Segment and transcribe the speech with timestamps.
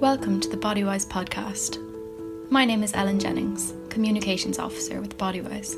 [0.00, 1.76] Welcome to the Bodywise podcast.
[2.50, 5.76] My name is Ellen Jennings, Communications Officer with Bodywise.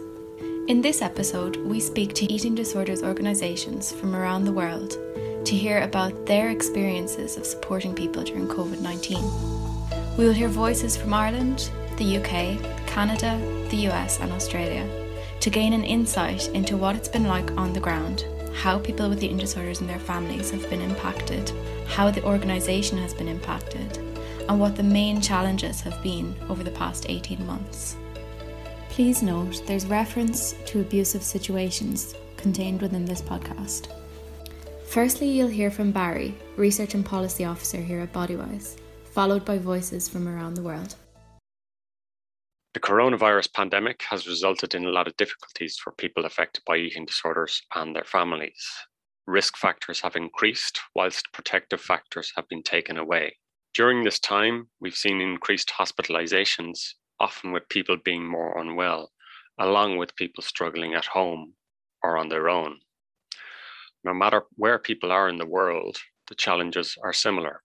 [0.68, 4.92] In this episode, we speak to eating disorders organisations from around the world
[5.44, 10.16] to hear about their experiences of supporting people during COVID 19.
[10.16, 13.36] We will hear voices from Ireland, the UK, Canada,
[13.70, 14.89] the US, and Australia
[15.41, 19.25] to gain an insight into what it's been like on the ground, how people with
[19.25, 21.50] eating disorders and their families have been impacted,
[21.89, 23.98] how the organisation has been impacted,
[24.48, 27.96] and what the main challenges have been over the past 18 months.
[28.88, 33.88] Please note there's reference to abusive situations contained within this podcast.
[34.88, 38.78] Firstly, you'll hear from Barry, Research and Policy Officer here at Bodywise,
[39.12, 40.97] followed by voices from around the world.
[42.74, 47.05] The coronavirus pandemic has resulted in a lot of difficulties for people affected by eating
[47.05, 48.66] disorders and their families.
[49.27, 53.36] Risk factors have increased, whilst protective factors have been taken away.
[53.75, 59.12] During this time, we've seen increased hospitalizations, often with people being more unwell,
[59.59, 61.55] along with people struggling at home
[62.03, 62.81] or on their own
[64.05, 65.98] no matter where people are in the world,
[66.29, 67.62] the challenges are similar.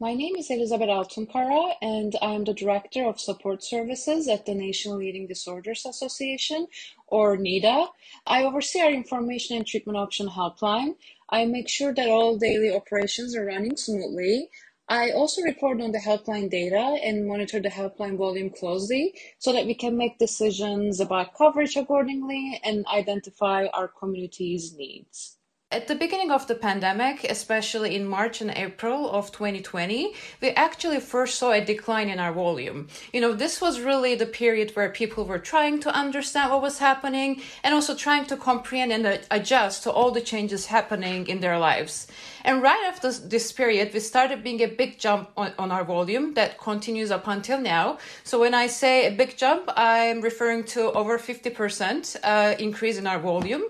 [0.00, 4.54] My name is Elizabeth Altunkara, and I am the Director of Support Services at the
[4.54, 6.66] National Eating Disorders Association,
[7.06, 7.88] or NEDA.
[8.26, 10.96] I oversee our information and treatment option helpline.
[11.30, 14.50] I make sure that all daily operations are running smoothly.
[14.88, 19.64] I also report on the helpline data and monitor the helpline volume closely so that
[19.64, 25.38] we can make decisions about coverage accordingly and identify our community's needs.
[25.74, 31.00] At the beginning of the pandemic, especially in March and April of 2020, we actually
[31.00, 32.86] first saw a decline in our volume.
[33.12, 36.78] You know, this was really the period where people were trying to understand what was
[36.78, 41.58] happening and also trying to comprehend and adjust to all the changes happening in their
[41.58, 42.06] lives.
[42.44, 46.34] And right after this period, we started being a big jump on, on our volume
[46.34, 47.98] that continues up until now.
[48.22, 53.06] So when I say a big jump, I'm referring to over 50% uh, increase in
[53.06, 53.64] our volume.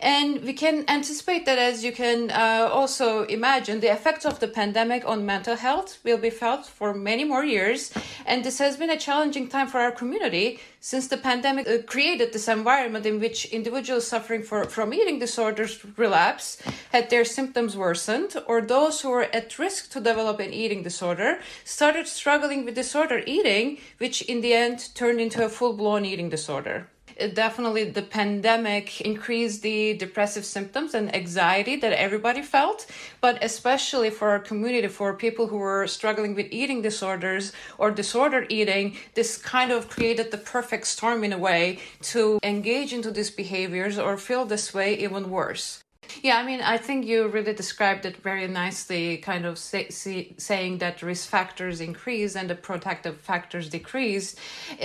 [0.00, 4.48] And we can anticipate that, as you can uh, also imagine, the effects of the
[4.48, 7.92] pandemic on mental health will be felt for many more years.
[8.26, 12.32] And this has been a challenging time for our community since the pandemic uh, created
[12.32, 16.60] this environment in which individuals suffering for, from eating disorders relapse,
[16.90, 21.38] had their symptoms worsened, or those who were at risk to develop an eating disorder
[21.64, 26.30] started struggling with disorder eating, which in the end turned into a full blown eating
[26.30, 26.88] disorder
[27.28, 32.86] definitely the pandemic increased the depressive symptoms and anxiety that everybody felt,
[33.20, 38.46] but especially for our community, for people who were struggling with eating disorders or disordered
[38.50, 43.30] eating, this kind of created the perfect storm in a way to engage into these
[43.30, 45.82] behaviors or feel this way even worse.
[46.22, 50.32] Yeah, I mean, I think you really described it very nicely, kind of say, say,
[50.36, 54.36] saying that risk factors increase and the protective factors decrease.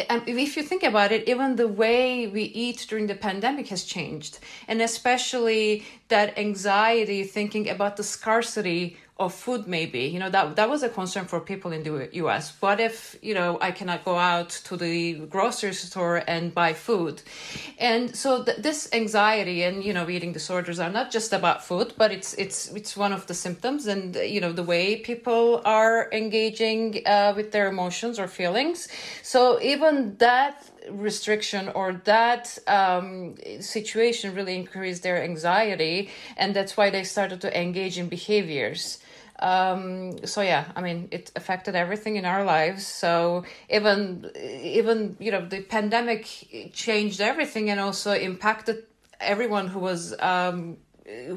[0.09, 3.67] And um, if you think about it, even the way we eat during the pandemic
[3.67, 10.01] has changed, and especially that anxiety, thinking about the scarcity of food maybe.
[10.01, 13.33] You know that that was a concern for people in the US what if you
[13.33, 17.21] know I cannot go out to the grocery store and buy food?
[17.79, 21.93] And so th- this anxiety and you know eating disorders are not just about food
[21.97, 26.09] but it's it's it's one of the symptoms and you know the way people are
[26.11, 28.89] engaging uh, with their emotions or feelings.
[29.23, 36.89] So even that restriction or that um, situation really increased their anxiety and that's why
[36.89, 38.99] they started to engage in behaviors.
[39.39, 42.87] Um so yeah i mean it affected everything in our lives.
[42.87, 48.83] So even even you know the pandemic changed everything and also impacted
[49.19, 50.77] everyone who was um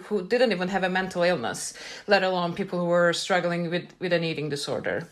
[0.04, 1.74] who didn't even have a mental illness
[2.06, 5.08] let alone people who were struggling with with an eating disorder.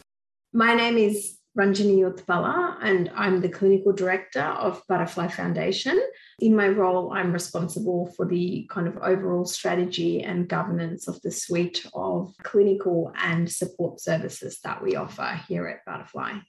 [0.52, 5.98] My name is Ranjani Uthpala, and I'm the clinical director of Butterfly Foundation.
[6.38, 11.30] In my role, I'm responsible for the kind of overall strategy and governance of the
[11.30, 16.40] suite of clinical and support services that we offer here at Butterfly.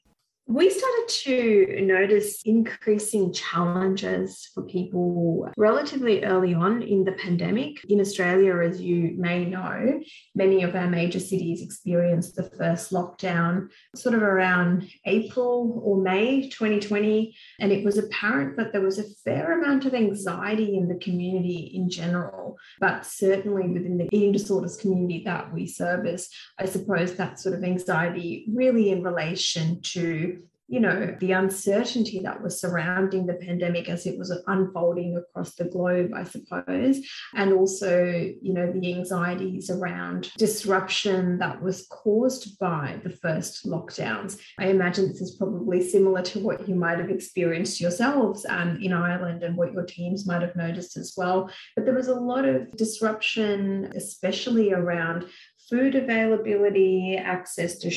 [0.50, 7.84] We started to notice increasing challenges for people relatively early on in the pandemic.
[7.90, 10.00] In Australia, as you may know,
[10.36, 16.48] many of our major cities experienced the first lockdown sort of around April or May
[16.48, 17.36] 2020.
[17.60, 21.72] And it was apparent that there was a fair amount of anxiety in the community
[21.76, 27.38] in general, but certainly within the eating disorders community that we service, I suppose that
[27.38, 30.37] sort of anxiety really in relation to
[30.68, 35.66] you know, the uncertainty that was surrounding the pandemic as it was unfolding across the
[35.66, 37.00] globe, I suppose,
[37.36, 38.04] and also,
[38.42, 44.40] you know, the anxieties around disruption that was caused by the first lockdowns.
[44.60, 48.92] I imagine this is probably similar to what you might have experienced yourselves um, in
[48.92, 51.50] Ireland and what your teams might have noticed as well.
[51.76, 55.28] But there was a lot of disruption, especially around
[55.70, 57.90] food availability, access to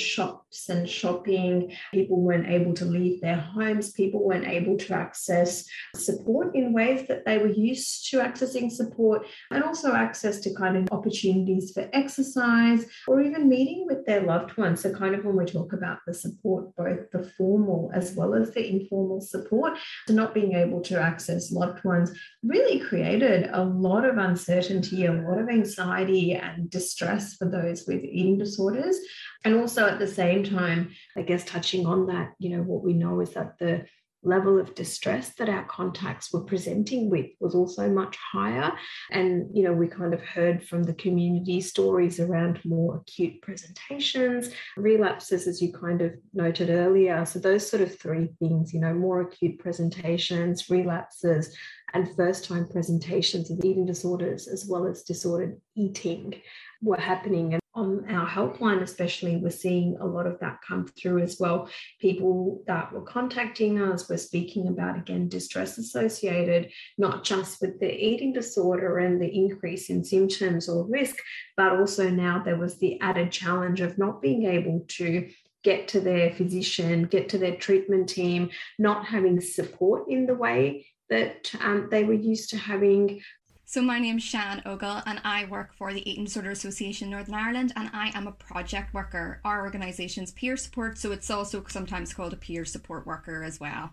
[0.51, 1.73] shops and shopping.
[1.93, 3.93] People weren't able to leave their homes.
[3.93, 5.65] People weren't able to access
[5.95, 10.77] support in ways that they were used to accessing support, and also access to kind
[10.77, 14.83] of opportunities for exercise or even meeting with their loved ones.
[14.83, 18.53] So, kind of when we talk about the support, both the formal as well as
[18.53, 22.13] the informal support, to not being able to access loved ones
[22.43, 27.87] really created a lot of uncertainty, a lot of anxiety and distress for those those
[27.87, 28.99] with eating disorders.
[29.45, 32.93] And also at the same time, I guess touching on that, you know, what we
[32.93, 33.87] know is that the
[34.23, 38.73] level of distress that our contacts were presenting with was also much higher.
[39.11, 44.51] And, you know, we kind of heard from the community stories around more acute presentations,
[44.77, 47.25] relapses, as you kind of noted earlier.
[47.25, 51.57] So, those sort of three things, you know, more acute presentations, relapses,
[51.95, 56.35] and first time presentations of eating disorders, as well as disordered eating
[56.83, 57.55] were happening.
[57.55, 61.69] And on our helpline, especially, we're seeing a lot of that come through as well.
[62.01, 67.93] People that were contacting us were speaking about, again, distress associated not just with the
[67.93, 71.17] eating disorder and the increase in symptoms or risk,
[71.57, 75.31] but also now there was the added challenge of not being able to
[75.63, 80.87] get to their physician, get to their treatment team, not having support in the way
[81.11, 83.21] that um, they were used to having
[83.71, 87.73] so my name's Sian Ogle and I work for the Eating Disorder Association Northern Ireland
[87.77, 89.41] and I am a project worker.
[89.45, 93.91] Our organisation's peer support, so it's also sometimes called a peer support worker as well.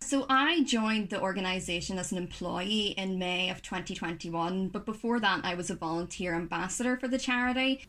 [0.00, 5.44] So I joined the organisation as an employee in May of 2021, but before that
[5.44, 7.84] I was a volunteer ambassador for the charity.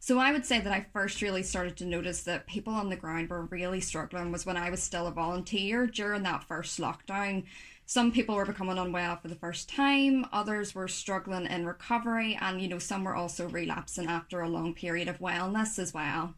[0.00, 2.96] So I would say that I first really started to notice that people on the
[2.96, 7.44] ground were really struggling was when I was still a volunteer during that first lockdown.
[7.86, 12.60] Some people were becoming unwell for the first time, others were struggling in recovery, and
[12.60, 16.34] you know, some were also relapsing after a long period of wellness as well.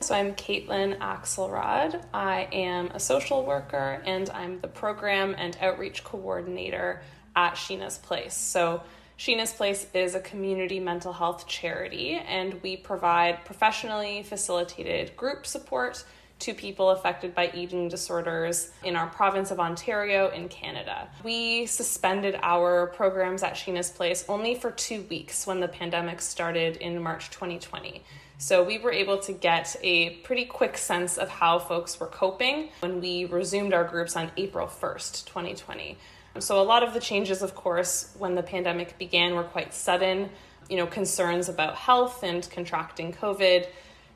[0.00, 2.02] So, I'm Kaitlyn Axelrod.
[2.14, 7.02] I am a social worker and I'm the program and outreach coordinator
[7.36, 8.34] at Sheena's Place.
[8.34, 8.82] So,
[9.18, 16.02] Sheena's Place is a community mental health charity, and we provide professionally facilitated group support
[16.40, 21.08] to people affected by eating disorders in our province of Ontario in Canada.
[21.22, 26.76] We suspended our programs at Sheena's Place only for two weeks when the pandemic started
[26.76, 28.02] in March 2020.
[28.38, 32.70] So we were able to get a pretty quick sense of how folks were coping
[32.80, 35.98] when we resumed our groups on April 1st, 2020.
[36.38, 40.30] So a lot of the changes, of course, when the pandemic began were quite sudden.
[40.70, 43.66] You know, concerns about health and contracting COVID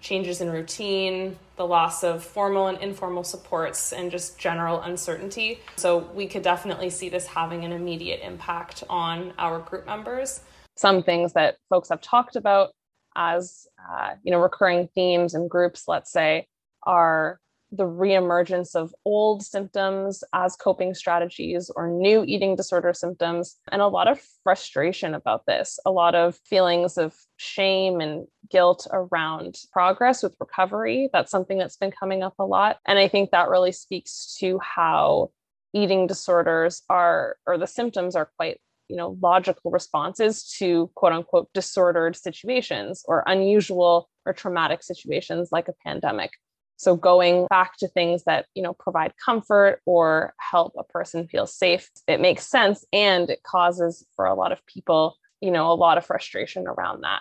[0.04, 5.60] changes in routine, the loss of formal and informal supports, and just general uncertainty.
[5.76, 10.40] So we could definitely see this having an immediate impact on our group members.
[10.76, 12.72] Some things that folks have talked about
[13.16, 16.46] as uh, you know recurring themes in groups, let's say,
[16.82, 17.40] are
[17.72, 23.88] the reemergence of old symptoms as coping strategies or new eating disorder symptoms, and a
[23.88, 30.22] lot of frustration about this, a lot of feelings of shame and guilt around progress
[30.22, 31.08] with recovery.
[31.12, 32.78] That's something that's been coming up a lot.
[32.86, 35.30] And I think that really speaks to how
[35.72, 41.48] eating disorders are, or the symptoms are quite you know logical responses to quote unquote
[41.54, 46.32] disordered situations or unusual or traumatic situations like a pandemic
[46.76, 51.46] so going back to things that, you know, provide comfort or help a person feel
[51.46, 55.74] safe, it makes sense and it causes for a lot of people, you know, a
[55.74, 57.20] lot of frustration around that.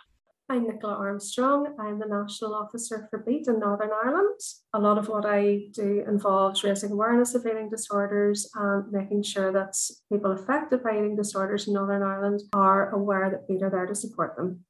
[0.50, 1.74] I'm Nicola Armstrong.
[1.80, 4.40] I'm the National Officer for BEAT in Northern Ireland.
[4.74, 9.54] A lot of what I do involves raising awareness of eating disorders and making sure
[9.54, 9.74] that
[10.12, 13.96] people affected by eating disorders in Northern Ireland are aware that BEAT are there to
[13.96, 14.66] support them.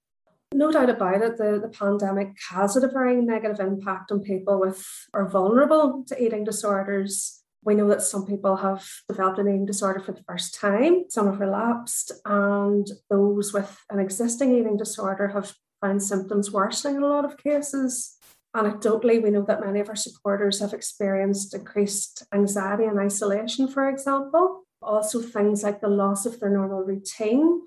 [0.53, 4.59] No doubt about it, the, the pandemic has had a very negative impact on people
[4.59, 7.41] with are vulnerable to eating disorders.
[7.63, 11.25] We know that some people have developed an eating disorder for the first time, some
[11.25, 17.07] have relapsed, and those with an existing eating disorder have found symptoms worsening in a
[17.07, 18.17] lot of cases.
[18.55, 23.89] Anecdotally, we know that many of our supporters have experienced increased anxiety and isolation, for
[23.89, 24.65] example.
[24.81, 27.61] Also, things like the loss of their normal routine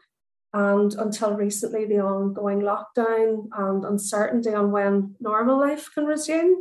[0.52, 6.56] and until recently, the ongoing lockdown and uncertainty on when normal life can resume.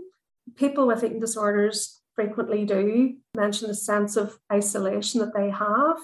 [0.55, 5.97] People with eating disorders frequently do mention the sense of isolation that they have.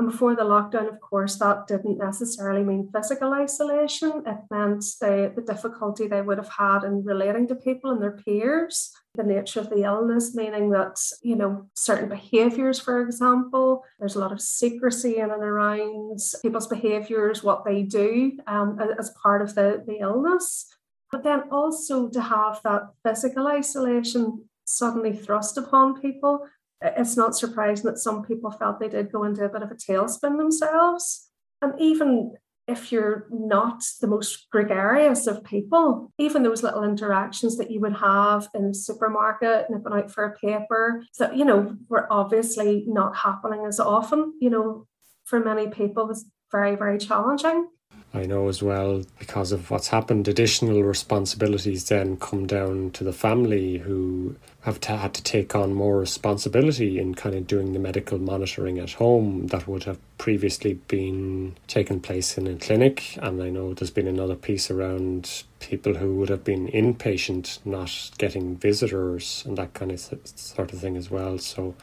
[0.00, 4.22] And before the lockdown, of course, that didn't necessarily mean physical isolation.
[4.26, 8.12] It meant the, the difficulty they would have had in relating to people and their
[8.16, 14.16] peers, the nature of the illness, meaning that, you know, certain behaviors, for example, there's
[14.16, 19.42] a lot of secrecy in and around people's behaviors, what they do um, as part
[19.42, 20.74] of the, the illness.
[21.12, 26.46] But then also to have that physical isolation suddenly thrust upon people
[26.82, 29.74] it's not surprising that some people felt they did go into a bit of a
[29.74, 31.28] tailspin themselves.
[31.62, 32.34] And even
[32.66, 37.96] if you're not the most gregarious of people, even those little interactions that you would
[37.96, 43.16] have in the supermarket, nipping out for a paper, that, you know, were obviously not
[43.16, 44.86] happening as often, you know,
[45.24, 47.68] for many people was very, very challenging.
[48.12, 53.12] I know as well because of what's happened, additional responsibilities then come down to the
[53.12, 57.78] family who have to, had to take on more responsibility in kind of doing the
[57.78, 63.16] medical monitoring at home that would have previously been taken place in a clinic.
[63.22, 68.10] And I know there's been another piece around people who would have been inpatient, not
[68.18, 71.38] getting visitors and that kind of sort of thing as well.
[71.38, 71.76] So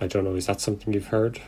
[0.00, 1.40] I don't know, is that something you've heard?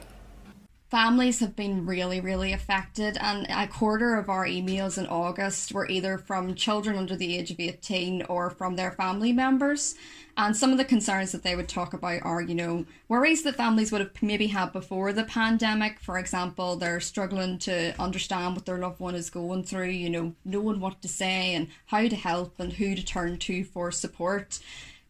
[0.91, 5.89] Families have been really, really affected, and a quarter of our emails in August were
[5.89, 9.95] either from children under the age of 18 or from their family members.
[10.37, 13.57] And some of the concerns that they would talk about are, you know, worries that
[13.57, 15.99] families would have maybe had before the pandemic.
[16.01, 20.35] For example, they're struggling to understand what their loved one is going through, you know,
[20.45, 24.61] knowing what to say and how to help and who to turn to for support.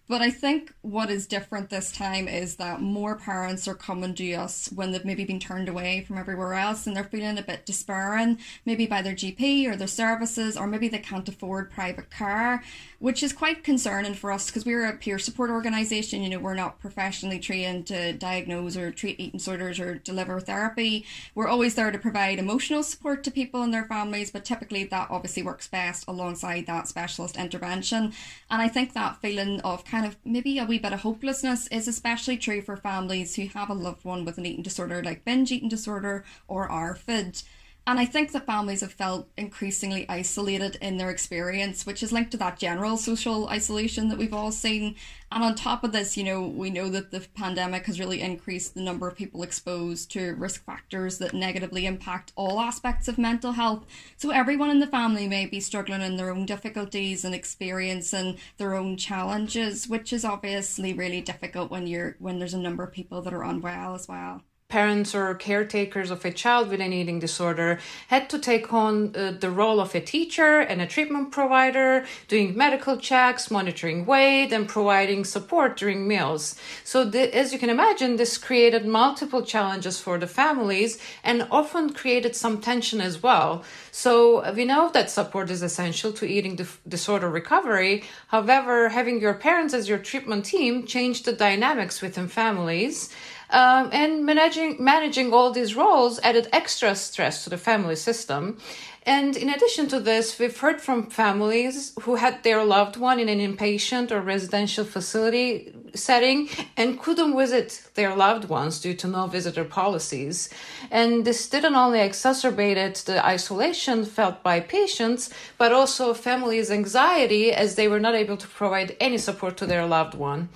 [0.08, 4.32] But I think what is different this time is that more parents are coming to
[4.32, 7.66] us when they've maybe been turned away from everywhere else and they're feeling a bit
[7.66, 12.64] despairing, maybe by their GP or their services, or maybe they can't afford private care,
[13.00, 16.22] which is quite concerning for us because we're a peer support organisation.
[16.22, 21.04] You know, we're not professionally trained to diagnose or treat eating disorders or deliver therapy.
[21.34, 25.10] We're always there to provide emotional support to people and their families, but typically that
[25.10, 28.14] obviously works best alongside that specialist intervention.
[28.50, 31.66] And I think that feeling of kind kind of maybe a wee bit of hopelessness
[31.68, 35.24] is especially true for families who have a loved one with an eating disorder like
[35.24, 37.42] binge eating disorder or ARFID.
[37.88, 42.32] And I think that families have felt increasingly isolated in their experience, which is linked
[42.32, 44.94] to that general social isolation that we've all seen.
[45.32, 48.74] And on top of this, you know, we know that the pandemic has really increased
[48.74, 53.52] the number of people exposed to risk factors that negatively impact all aspects of mental
[53.52, 53.86] health.
[54.18, 58.74] So everyone in the family may be struggling in their own difficulties and experiencing their
[58.74, 63.22] own challenges, which is obviously really difficult when you're when there's a number of people
[63.22, 67.78] that are unwell as well parents or caretakers of a child with an eating disorder
[68.08, 72.54] had to take on uh, the role of a teacher and a treatment provider, doing
[72.54, 76.54] medical checks, monitoring weight, and providing support during meals.
[76.84, 82.36] So, as you can imagine, this created multiple challenges for the families and often created
[82.36, 83.64] some tension as well.
[83.90, 88.04] So, we know that support is essential to eating dif- disorder recovery.
[88.26, 93.08] However, having your parents as your treatment team changed the dynamics within families.
[93.50, 98.58] Um, and managing managing all these roles added extra stress to the family system.
[99.06, 103.30] And in addition to this, we've heard from families who had their loved one in
[103.30, 109.26] an inpatient or residential facility setting and couldn't visit their loved ones due to no
[109.26, 110.50] visitor policies.
[110.90, 117.76] And this didn't only exacerbated the isolation felt by patients, but also families' anxiety as
[117.76, 120.50] they were not able to provide any support to their loved one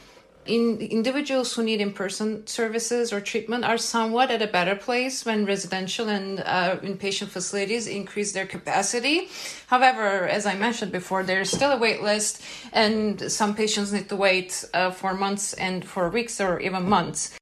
[0.46, 5.46] in individuals who need in-person services or treatment are somewhat at a better place when
[5.46, 9.28] residential and uh, inpatient facilities increase their capacity.
[9.68, 14.08] However, as I mentioned before, there is still a wait list, and some patients need
[14.08, 17.38] to wait uh, for months and for weeks or even months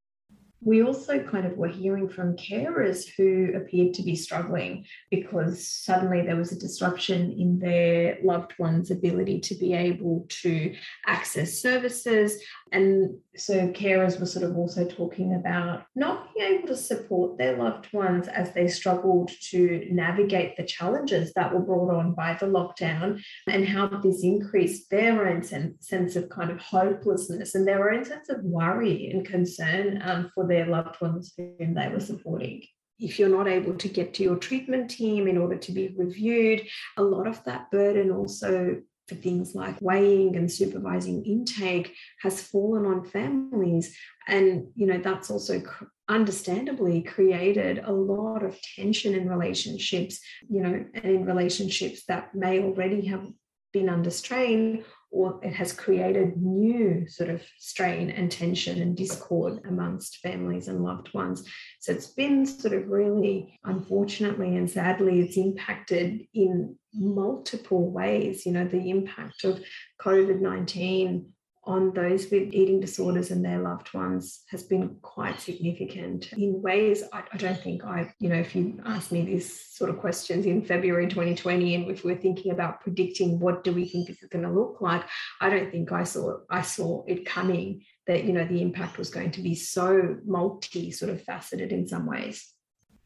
[0.62, 6.22] we also kind of were hearing from carers who appeared to be struggling because suddenly
[6.22, 10.74] there was a disruption in their loved one's ability to be able to
[11.06, 12.42] access services.
[12.72, 17.56] And so carers were sort of also talking about not being able to support their
[17.56, 22.46] loved ones as they struggled to navigate the challenges that were brought on by the
[22.46, 28.04] lockdown and how this increased their own sense of kind of hopelessness and their own
[28.04, 32.62] sense of worry and concern um, for their loved ones whom they were supporting.
[32.98, 36.66] If you're not able to get to your treatment team in order to be reviewed,
[36.98, 42.86] a lot of that burden also for things like weighing and supervising intake has fallen
[42.86, 43.94] on families.
[44.26, 45.60] And you know that's also
[46.08, 52.60] understandably created a lot of tension in relationships you know and in relationships that may
[52.60, 53.24] already have
[53.72, 59.60] been under strain or it has created new sort of strain and tension and discord
[59.66, 61.44] amongst families and loved ones.
[61.80, 68.46] So it's been sort of really, unfortunately and sadly, it's impacted in multiple ways.
[68.46, 69.60] You know, the impact of
[70.00, 71.26] COVID 19
[71.64, 77.02] on those with eating disorders and their loved ones has been quite significant in ways
[77.12, 80.46] I, I, don't think I, you know, if you asked me these sort of questions
[80.46, 84.30] in February 2020 and if we're thinking about predicting what do we think this is
[84.30, 85.04] going to look like,
[85.42, 89.10] I don't think I saw I saw it coming that, you know, the impact was
[89.10, 92.52] going to be so multi sort of faceted in some ways.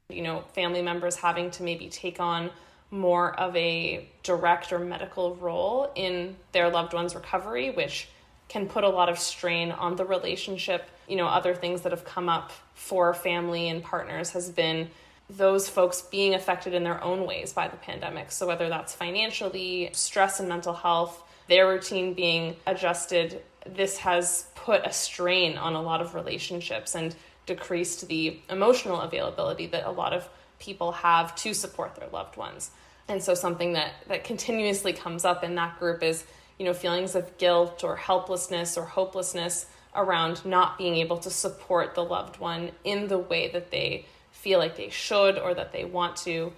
[0.08, 2.50] You know, family members having to maybe take on
[2.90, 8.08] more of a direct or medical role in their loved one's recovery, which
[8.48, 10.88] can put a lot of strain on the relationship.
[11.08, 14.90] You know, other things that have come up for family and partners has been
[15.30, 18.30] those folks being affected in their own ways by the pandemic.
[18.30, 24.86] So, whether that's financially, stress and mental health, their routine being adjusted, this has put
[24.86, 27.14] a strain on a lot of relationships and
[27.46, 32.70] decreased the emotional availability that a lot of people have to support their loved ones.
[33.08, 36.24] And so, something that, that continuously comes up in that group is
[36.58, 41.94] you know, feelings of guilt or helplessness or hopelessness around not being able to support
[41.94, 45.84] the loved one in the way that they feel like they should or that they
[45.84, 46.52] want to.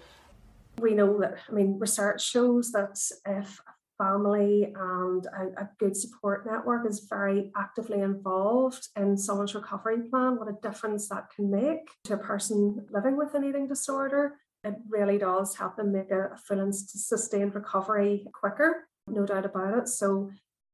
[0.80, 5.96] We know that, I mean, research shows that if a family and a, a good
[5.96, 11.50] support network is very actively involved in someone's recovery plan, what a difference that can
[11.50, 14.36] make to a person living with an eating disorder.
[14.64, 19.46] It really does help them make a, a full and sustained recovery quicker no doubt
[19.46, 19.88] about it.
[19.88, 20.30] So,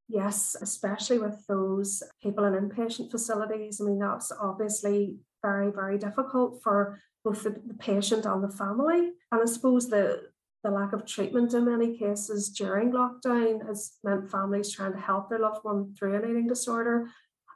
[0.08, 6.62] yes, especially with those people in inpatient facilities, I mean, that's obviously very, very difficult
[6.62, 9.12] for both the, the patient and the family.
[9.30, 10.32] And I suppose the
[10.64, 15.28] the lack of treatment in many cases during lockdown has meant families trying to help
[15.28, 17.08] their loved one through an eating disorder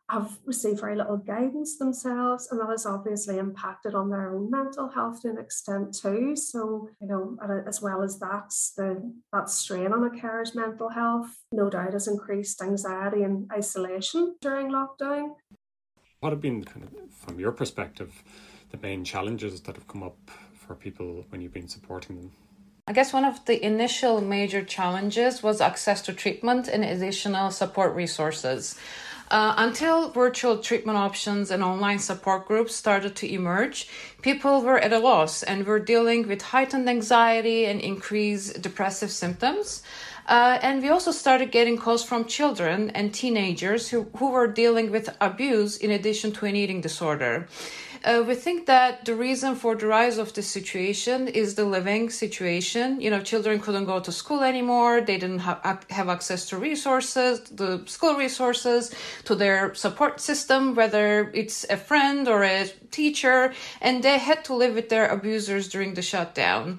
[0.09, 4.89] have received very little guidance themselves, and that has obviously impacted on their own mental
[4.89, 6.37] health to an extent too.
[6.37, 7.37] So, you know,
[7.67, 12.07] as well as that's the that strain on a carer's mental health, no doubt, has
[12.07, 15.35] increased anxiety and isolation during lockdown.
[16.21, 18.23] What have been kind of, from your perspective,
[18.71, 20.19] the main challenges that have come up
[20.55, 22.33] for people when you've been supporting them?
[22.89, 27.95] I guess one of the initial major challenges was access to treatment and additional support
[27.97, 28.79] resources.
[29.31, 33.89] Uh, until virtual treatment options and online support groups started to emerge,
[34.23, 39.83] people were at a loss and were dealing with heightened anxiety and increased depressive symptoms.
[40.29, 44.91] Uh, and we also started getting calls from children and teenagers who, who were dealing
[44.91, 47.47] with abuse in addition to an eating disorder.
[48.07, 52.09] Uh, we think that the reason for the rise of this situation is the living
[52.09, 53.01] situation.
[53.01, 55.01] You know, children couldn't go to school anymore.
[55.01, 61.33] They didn't have, have access to resources, the school resources, to their support system, whether
[61.35, 65.95] it's a friend or a teacher, and they had to live with their abusers during
[65.95, 66.79] the shutdown.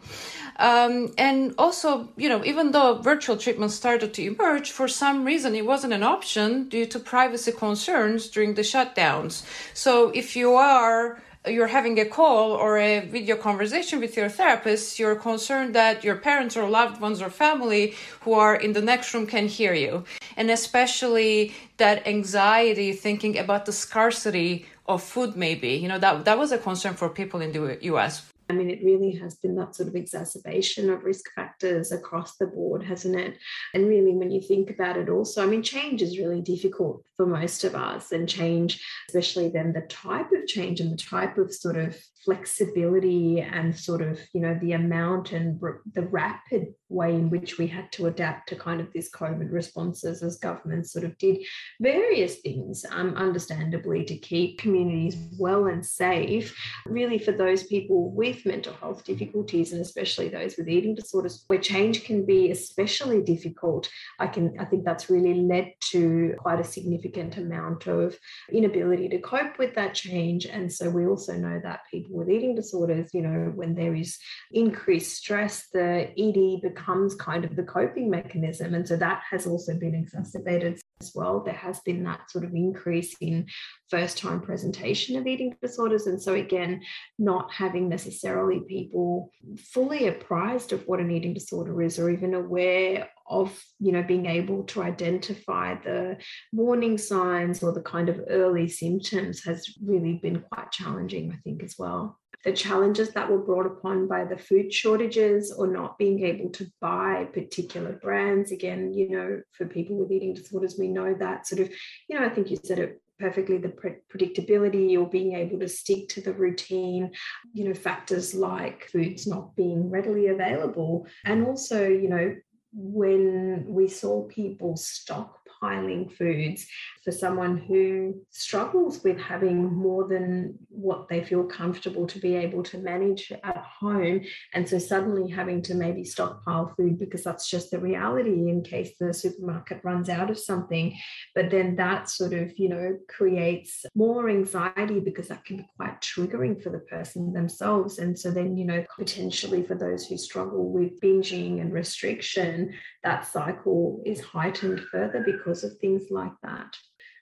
[0.60, 5.56] Um, and also, you know, even though virtual treatment started to emerge, for some reason
[5.56, 9.44] it wasn't an option due to privacy concerns during the shutdowns.
[9.74, 15.00] So if you are you're having a call or a video conversation with your therapist,
[15.00, 19.14] you're concerned that your parents or loved ones or family who are in the next
[19.14, 20.04] room can hear you.
[20.36, 25.70] And especially that anxiety thinking about the scarcity of food maybe.
[25.70, 28.24] You know, that that was a concern for people in the US.
[28.50, 32.48] I mean, it really has been that sort of exacerbation of risk factors across the
[32.48, 33.38] board, hasn't it?
[33.74, 37.26] And really, when you think about it, also, I mean, change is really difficult for
[37.26, 41.54] most of us, and change, especially then the type of change and the type of
[41.54, 45.62] sort of flexibility and sort of, you know, the amount and
[45.94, 50.24] the rapid way in which we had to adapt to kind of this COVID responses
[50.24, 51.38] as governments sort of did
[51.80, 58.46] various things, um, understandably, to keep communities well and safe, really for those people with
[58.46, 63.90] mental health difficulties and especially those with eating disorders, where change can be especially difficult.
[64.20, 68.18] I can I think that's really led to quite a significant amount of
[68.52, 70.46] inability to cope with that change.
[70.46, 74.18] And so we also know that people with eating disorders, you know, when there is
[74.52, 78.74] increased stress, the ED becomes kind of the coping mechanism.
[78.74, 81.42] And so that has also been exacerbated as well.
[81.42, 83.48] There has been that sort of increase in
[83.90, 86.08] first time presentation of eating disorders.
[86.08, 86.82] And so, again,
[87.20, 93.10] not having necessarily people fully apprised of what an eating disorder is or even aware
[93.30, 96.18] of you know being able to identify the
[96.54, 101.64] warning signs or the kind of early symptoms has really been quite challenging i think
[101.64, 106.24] as well the challenges that were brought upon by the food shortages or not being
[106.24, 111.14] able to buy particular brands again you know for people with eating disorders we know
[111.14, 111.70] that sort of
[112.08, 115.68] you know i think you said it perfectly the pre- predictability or being able to
[115.68, 117.12] stick to the routine
[117.54, 121.08] you know factors like foods not being readily available.
[121.26, 122.36] And also you know
[122.74, 126.68] when we saw people stockpiling foods
[127.08, 132.62] for someone who struggles with having more than what they feel comfortable to be able
[132.62, 134.20] to manage at home.
[134.54, 138.98] And so suddenly having to maybe stockpile food because that's just the reality in case
[139.00, 140.98] the supermarket runs out of something.
[141.34, 146.02] But then that sort of, you know, creates more anxiety because that can be quite
[146.02, 148.00] triggering for the person themselves.
[148.00, 152.74] And so then, you know, potentially for those who struggle with binging and restriction,
[153.06, 156.76] that cycle is heightened further because of things like that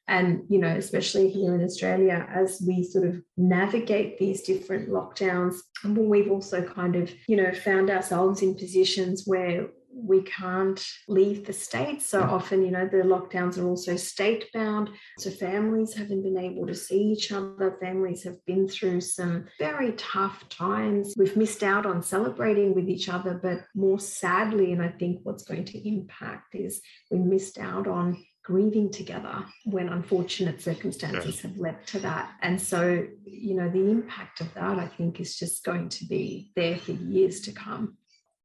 [0.07, 5.55] and you know especially here in australia as we sort of navigate these different lockdowns
[5.85, 11.53] we've also kind of you know found ourselves in positions where we can't leave the
[11.53, 12.01] state.
[12.01, 16.67] So often you know the lockdowns are also state bound so families haven't been able
[16.67, 17.77] to see each other.
[17.79, 21.13] Families have been through some very tough times.
[21.17, 25.43] We've missed out on celebrating with each other but more sadly and i think what's
[25.43, 31.85] going to impact is we missed out on grieving together when unfortunate circumstances have led
[31.87, 32.31] to that.
[32.43, 36.51] And so, you know, the impact of that, I think, is just going to be
[36.55, 37.97] there for years to come.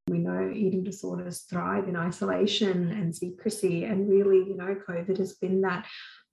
[0.09, 3.85] We know eating disorders thrive in isolation and secrecy.
[3.85, 5.87] And really, you know, COVID has been that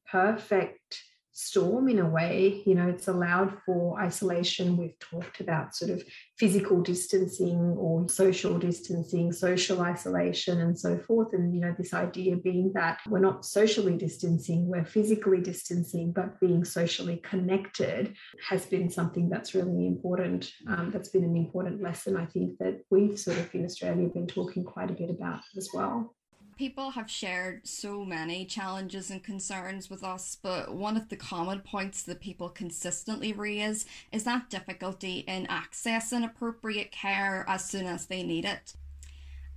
[0.09, 1.03] perfect
[1.37, 2.63] storm in a way.
[2.65, 4.75] You know, it's allowed for isolation.
[4.75, 6.03] We've talked about sort of
[6.35, 11.33] physical distancing or social distancing, social isolation, and so forth.
[11.33, 16.39] And, you know, this idea being that we're not socially distancing, we're physically distancing, but
[16.39, 18.15] being socially connected
[18.49, 20.51] has been something that's really important.
[20.67, 24.25] Um, that's been an important lesson, I think, that we've sort of in Australia been
[24.25, 26.15] talking quite a bit about as well
[26.57, 31.59] people have shared so many challenges and concerns with us, but one of the common
[31.59, 38.07] points that people consistently raise is that difficulty in accessing appropriate care as soon as
[38.07, 38.73] they need it.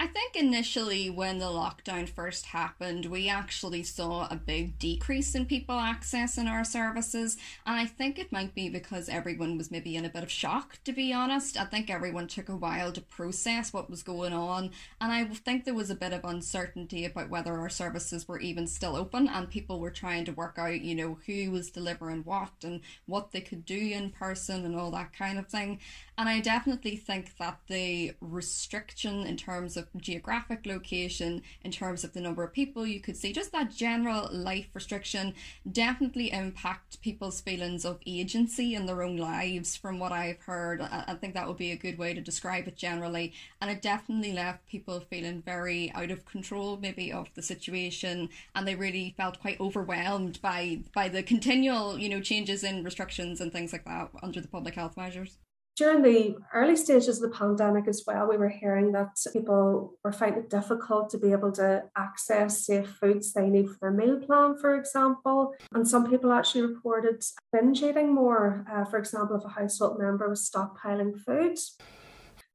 [0.03, 5.45] I think initially when the lockdown first happened, we actually saw a big decrease in
[5.45, 7.37] people accessing our services.
[7.67, 10.79] And I think it might be because everyone was maybe in a bit of shock,
[10.85, 11.61] to be honest.
[11.61, 14.71] I think everyone took a while to process what was going on.
[15.03, 18.67] And I think there was a bit of uncertainty about whether our services were even
[18.67, 19.29] still open.
[19.29, 23.33] And people were trying to work out, you know, who was delivering what and what
[23.33, 25.79] they could do in person and all that kind of thing.
[26.17, 32.13] And I definitely think that the restriction in terms of geographic location, in terms of
[32.13, 35.35] the number of people you could see, just that general life restriction
[35.71, 40.81] definitely impact people's feelings of agency in their own lives from what I've heard.
[40.81, 43.33] I think that would be a good way to describe it generally.
[43.61, 48.67] And it definitely left people feeling very out of control maybe of the situation and
[48.67, 53.53] they really felt quite overwhelmed by by the continual, you know, changes in restrictions and
[53.53, 55.39] things like that under the public health measures
[55.81, 60.13] during the early stages of the pandemic as well, we were hearing that people were
[60.13, 64.19] finding it difficult to be able to access safe foods they need for their meal
[64.19, 65.55] plan, for example.
[65.73, 68.67] And some people actually reported binge eating more.
[68.71, 71.57] Uh, for example, if a household member was stockpiling food.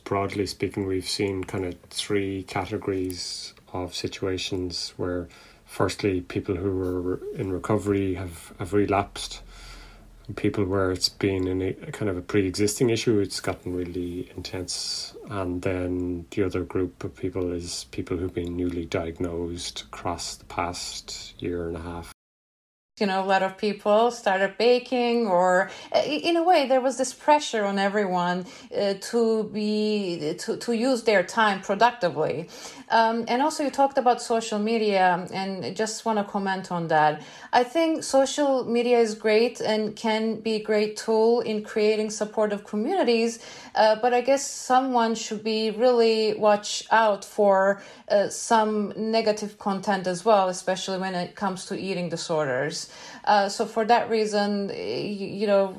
[0.04, 5.28] Broadly speaking, we've seen kind of three categories of situations where,
[5.66, 9.42] firstly, people who were in recovery have, have relapsed
[10.34, 15.16] people where it's been in a kind of a pre-existing issue it's gotten really intense.
[15.30, 20.46] And then the other group of people is people who've been newly diagnosed across the
[20.46, 22.15] past year and a half
[23.02, 26.98] you know a lot of people started baking or uh, in a way there was
[26.98, 32.48] this pressure on everyone uh, to be to, to use their time productively.
[32.90, 37.22] Um, and also you talked about social media and just want to comment on that.
[37.52, 42.64] I think social media is great and can be a great tool in creating supportive
[42.64, 43.40] communities
[43.76, 50.08] uh, but i guess someone should be really watch out for uh, some negative content
[50.08, 52.85] as well especially when it comes to eating disorders
[53.26, 55.74] uh, so for that reason, you, you know,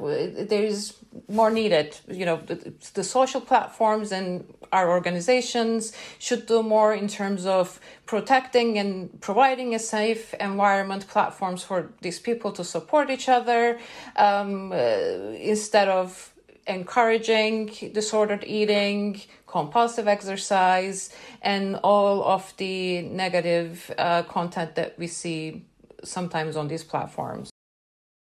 [0.48, 0.94] there is
[1.28, 1.98] more needed.
[2.08, 7.80] You know, the, the, social platforms and our organizations should do more in terms of
[8.04, 13.78] protecting and providing a safe environment, platforms for these people to support each other,
[14.16, 16.32] um, uh, instead of
[16.66, 21.10] encouraging disordered eating, compulsive exercise,
[21.42, 25.64] and all of the negative uh, content that we see
[26.04, 27.50] sometimes on these platforms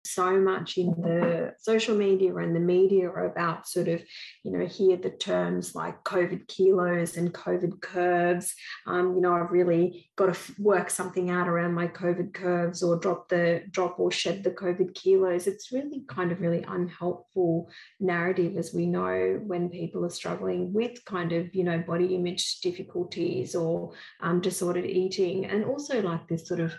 [0.06, 4.02] so much in the social media and the media about sort of,
[4.44, 8.54] you know, hear the terms like COVID kilos and COVID curves.
[8.86, 12.98] Um, you know, I've really got to work something out around my COVID curves or
[12.98, 15.48] drop the drop or shed the COVID kilos.
[15.48, 21.04] It's really kind of really unhelpful narrative, as we know, when people are struggling with
[21.06, 26.48] kind of, you know, body image difficulties or um, disordered eating, and also like this
[26.48, 26.74] sort of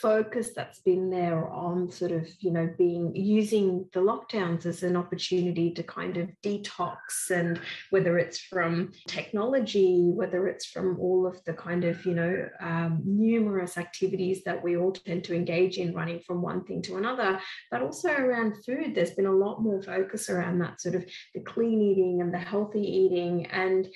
[0.00, 4.96] focus that's been there on sort of you know being using the lockdowns as an
[4.96, 11.42] opportunity to kind of detox and whether it's from technology whether it's from all of
[11.44, 15.94] the kind of you know um, numerous activities that we all tend to engage in
[15.94, 18.94] running from one thing to another but also around food.
[18.94, 21.04] There's been a lot more focus around that sort of
[21.34, 23.46] the clean eating and the healthy eating.
[23.46, 23.86] And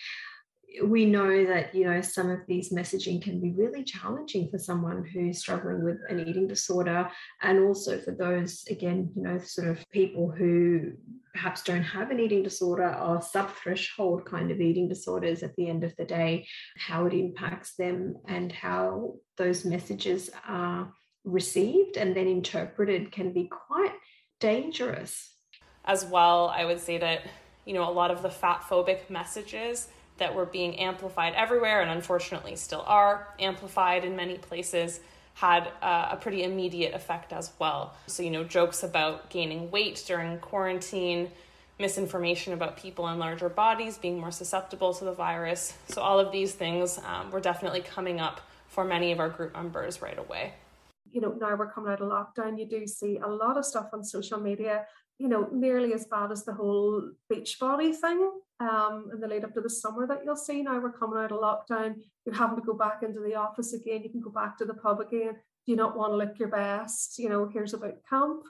[0.84, 5.04] we know that you know some of these messaging can be really challenging for someone
[5.04, 7.10] who's struggling with an eating disorder
[7.42, 10.92] and also for those again you know sort of people who
[11.32, 15.68] perhaps don't have an eating disorder or sub threshold kind of eating disorders at the
[15.68, 16.46] end of the day
[16.78, 20.92] how it impacts them and how those messages are
[21.24, 23.92] received and then interpreted can be quite
[24.38, 25.34] dangerous.
[25.84, 27.22] As well i would say that
[27.64, 29.88] you know a lot of the fat phobic messages
[30.20, 35.00] that were being amplified everywhere and unfortunately still are amplified in many places
[35.34, 37.94] had uh, a pretty immediate effect as well.
[38.06, 41.30] So, you know, jokes about gaining weight during quarantine,
[41.78, 45.72] misinformation about people in larger bodies being more susceptible to the virus.
[45.88, 49.54] So, all of these things um, were definitely coming up for many of our group
[49.54, 50.54] members right away.
[51.10, 53.88] You know, now we're coming out of lockdown, you do see a lot of stuff
[53.92, 54.84] on social media
[55.20, 59.44] you know, nearly as bad as the whole beach body thing um, in the lead
[59.44, 60.62] up to the summer that you'll see.
[60.62, 64.02] Now we're coming out of lockdown, you're having to go back into the office again,
[64.02, 65.34] you can go back to the pub again.
[65.34, 67.18] Do you not want to look your best?
[67.18, 68.44] You know, here's about camp.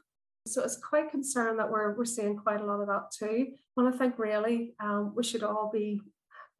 [0.46, 3.48] So it's quite concerned that we're, we're seeing quite a lot of that too.
[3.76, 6.00] And I think really um, we should all be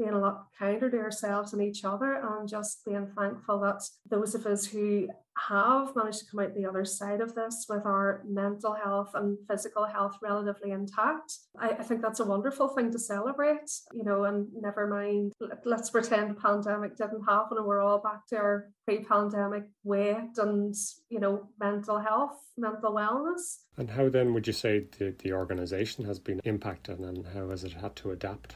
[0.00, 4.34] being a lot kinder to ourselves and each other and just being thankful that those
[4.34, 5.06] of us who
[5.48, 9.38] have managed to come out the other side of this with our mental health and
[9.48, 11.32] physical health relatively intact.
[11.58, 15.32] I, I think that's a wonderful thing to celebrate, you know, and never mind,
[15.64, 20.36] let's pretend the pandemic didn't happen and we're all back to our pre pandemic weight
[20.38, 20.74] and,
[21.08, 23.58] you know, mental health, mental wellness.
[23.76, 27.64] And how then would you say the, the organization has been impacted and how has
[27.64, 28.54] it had to adapt?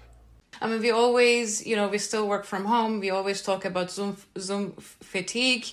[0.61, 3.01] I mean, we always, you know, we still work from home.
[3.01, 5.67] We always talk about Zoom Zoom fatigue.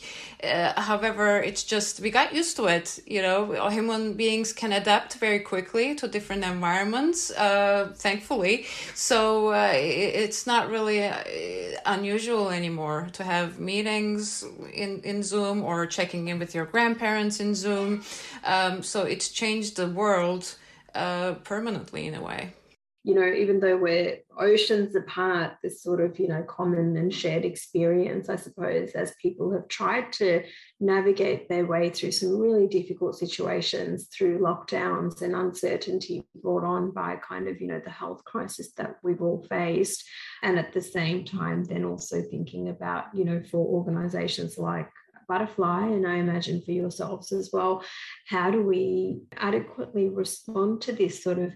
[0.43, 2.99] Uh, however, it's just we got used to it.
[3.05, 7.31] You know, human beings can adapt very quickly to different environments.
[7.31, 8.65] Uh, thankfully,
[8.95, 11.15] so uh, it's not really uh,
[11.85, 17.55] unusual anymore to have meetings in in Zoom or checking in with your grandparents in
[17.55, 18.03] Zoom.
[18.43, 20.55] Um, so it's changed the world
[20.95, 22.53] uh, permanently in a way
[23.03, 27.45] you know, even though we're oceans apart, this sort of, you know, common and shared
[27.45, 30.43] experience, I suppose, as people have tried to
[30.79, 37.15] navigate their way through some really difficult situations through lockdowns and uncertainty brought on by
[37.15, 40.03] kind of, you know, the health crisis that we've all faced.
[40.43, 44.89] And at the same time, then also thinking about, you know, for organizations like
[45.27, 47.81] butterfly and i imagine for yourselves as well
[48.27, 51.53] how do we adequately respond to this sort of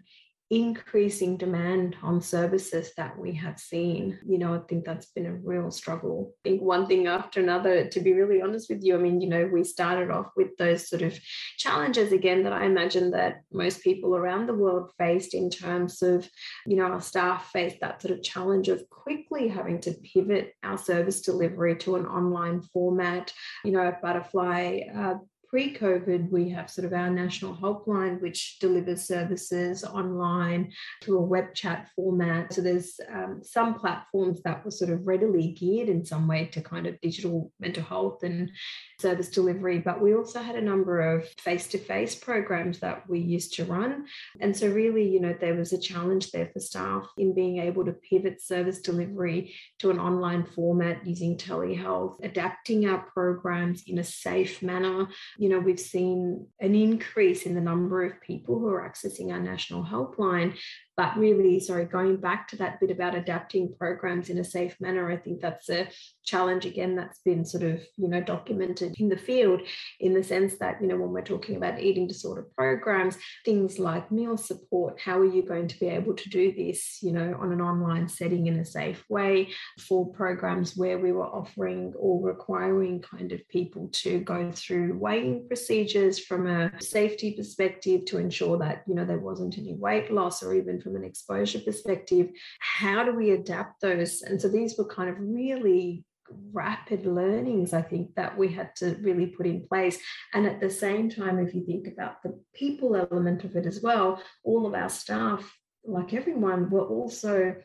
[0.51, 4.19] increasing demand on services that we have seen.
[4.25, 6.33] You know, I think that's been a real struggle.
[6.45, 9.27] I think one thing after another, to be really honest with you, I mean, you
[9.27, 11.17] know, we started off with those sort of
[11.57, 16.29] challenges again that I imagine that most people around the world faced in terms of,
[16.67, 20.77] you know, our staff faced that sort of challenge of quickly having to pivot our
[20.77, 23.33] service delivery to an online format.
[23.63, 25.15] You know, Butterfly, uh,
[25.55, 30.69] pre COVID, we have sort of our national helpline, which delivers services online
[31.01, 32.51] through a web chat format.
[32.51, 36.59] So there's um, some platforms that were sort of readily geared in some way to
[36.59, 38.51] kind of digital mental health and
[38.99, 43.19] service delivery, but we also had a number of face to face programs that we
[43.19, 44.05] used to run.
[44.41, 47.85] And so, really, you know, there was a challenge there for staff in being able
[47.85, 54.03] to pivot service delivery to an online format using telehealth, adapting our programs in a
[54.03, 55.07] safe manner.
[55.37, 59.39] You know, we've seen an increase in the number of people who are accessing our
[59.39, 60.57] national helpline
[60.97, 65.11] but really, sorry, going back to that bit about adapting programs in a safe manner,
[65.11, 65.87] I think that's a
[66.25, 69.61] challenge again that's been sort of you know documented in the field
[69.99, 74.11] in the sense that you know when we're talking about eating disorder programs things like
[74.11, 77.51] meal support how are you going to be able to do this you know on
[77.51, 79.47] an online setting in a safe way
[79.79, 85.47] for programs where we were offering or requiring kind of people to go through weighing
[85.47, 90.41] procedures from a safety perspective to ensure that you know there wasn't any weight loss
[90.41, 94.21] or even from an exposure perspective how do we adapt those?
[94.21, 96.05] And so these were kind of really
[96.53, 99.99] rapid learnings i think that we had to really put in place.
[100.33, 103.81] And at the same time if you think about the people element of it as
[103.81, 107.55] well all of our staff like everyone were also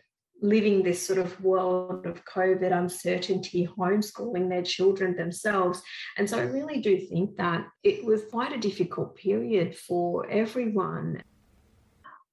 [0.42, 5.82] living this sort of world of covid uncertainty homeschooling their children themselves.
[6.18, 11.22] And so i really do think that it was quite a difficult period for everyone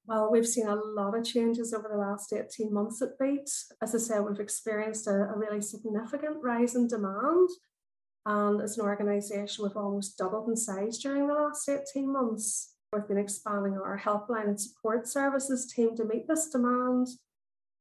[0.08, 3.50] well, we've seen a lot of changes over the last 18 months at Beat.
[3.82, 7.50] As I said, we've experienced a, a really significant rise in demand.
[8.26, 12.76] And as an organisation, we've almost doubled in size during the last 18 months.
[12.94, 17.08] We've been expanding our helpline and support services team to meet this demand.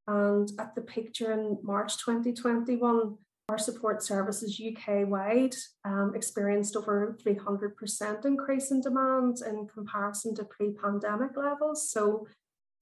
[0.08, 3.16] And at the peak during March 2021,
[3.48, 5.54] our support services UK wide
[5.84, 11.88] um, experienced over 300% increase in demand in comparison to pre pandemic levels.
[11.88, 12.26] So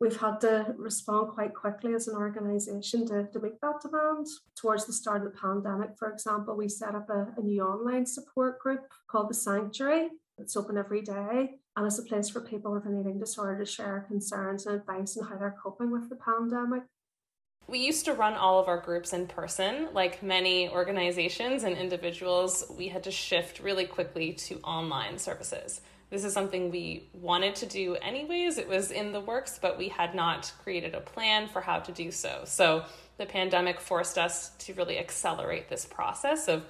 [0.01, 4.27] we've had to respond quite quickly as an organisation to, to meet that demand.
[4.57, 8.07] Towards the start of the pandemic, for example, we set up a, a new online
[8.07, 10.09] support group called The Sanctuary.
[10.39, 13.71] It's open every day and it's a place for people with an eating disorder to
[13.71, 16.83] share concerns and advice on how they're coping with the pandemic.
[17.67, 19.89] We used to run all of our groups in person.
[19.93, 25.81] Like many organizations and individuals, we had to shift really quickly to online services.
[26.11, 28.59] This is something we wanted to do anyways.
[28.59, 31.91] It was in the works, but we had not created a plan for how to
[31.91, 32.43] do so.
[32.45, 32.85] So
[33.17, 36.65] the pandemic forced us to really accelerate this process of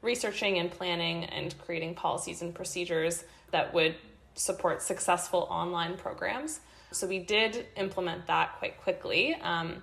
[0.00, 3.96] researching and planning and creating policies and procedures that would
[4.34, 6.60] support successful online programs.
[6.92, 9.34] So we did implement that quite quickly.
[9.34, 9.82] Um,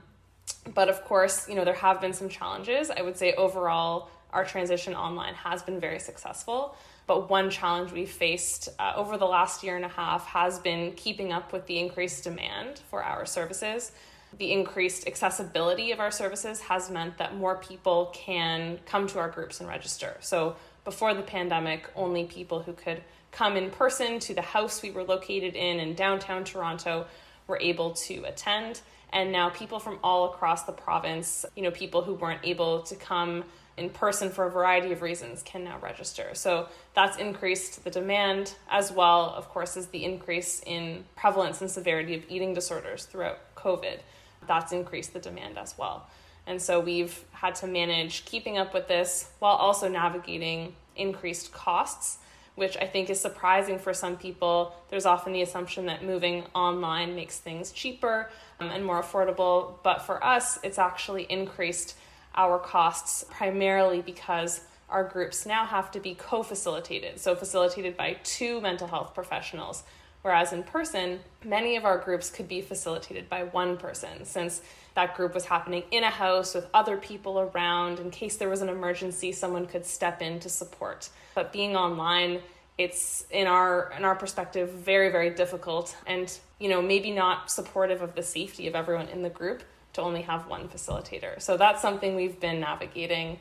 [0.73, 2.89] but of course, you know, there have been some challenges.
[2.89, 6.75] I would say overall, our transition online has been very successful.
[7.05, 10.93] But one challenge we faced uh, over the last year and a half has been
[10.93, 13.91] keeping up with the increased demand for our services.
[14.37, 19.29] The increased accessibility of our services has meant that more people can come to our
[19.29, 20.17] groups and register.
[20.21, 24.91] So before the pandemic, only people who could come in person to the house we
[24.91, 27.05] were located in in downtown Toronto
[27.47, 28.81] were able to attend
[29.13, 32.95] and now people from all across the province, you know, people who weren't able to
[32.95, 33.43] come
[33.77, 36.31] in person for a variety of reasons can now register.
[36.33, 41.69] So that's increased the demand as well, of course, as the increase in prevalence and
[41.69, 43.99] severity of eating disorders throughout COVID.
[44.47, 46.07] That's increased the demand as well.
[46.47, 52.17] And so we've had to manage keeping up with this while also navigating increased costs
[52.55, 54.75] which I think is surprising for some people.
[54.89, 60.03] There's often the assumption that moving online makes things cheaper um, and more affordable, but
[60.03, 61.95] for us, it's actually increased
[62.35, 68.17] our costs primarily because our groups now have to be co facilitated, so facilitated by
[68.23, 69.83] two mental health professionals.
[70.21, 74.61] Whereas in person, many of our groups could be facilitated by one person since
[74.95, 77.99] that group was happening in a house with other people around.
[77.99, 81.09] In case there was an emergency, someone could step in to support.
[81.35, 82.41] But being online,
[82.77, 88.01] it's in our in our perspective very very difficult and you know maybe not supportive
[88.01, 89.61] of the safety of everyone in the group
[89.93, 91.39] to only have one facilitator.
[91.39, 93.37] So that's something we've been navigating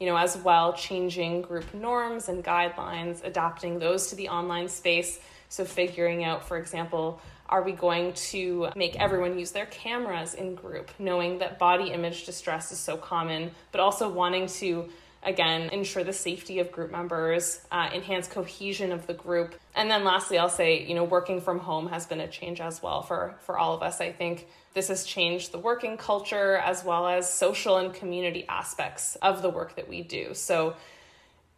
[0.00, 5.20] you know, as well changing group norms and guidelines, adapting those to the online space.
[5.50, 10.54] So, figuring out, for example, are we going to make everyone use their cameras in
[10.54, 14.88] group, knowing that body image distress is so common, but also wanting to
[15.22, 19.54] again ensure the safety of group members uh, enhance cohesion of the group?
[19.74, 22.82] And then lastly i'll say you know working from home has been a change as
[22.82, 24.00] well for for all of us.
[24.00, 29.16] I think this has changed the working culture as well as social and community aspects
[29.16, 30.32] of the work that we do.
[30.32, 30.74] So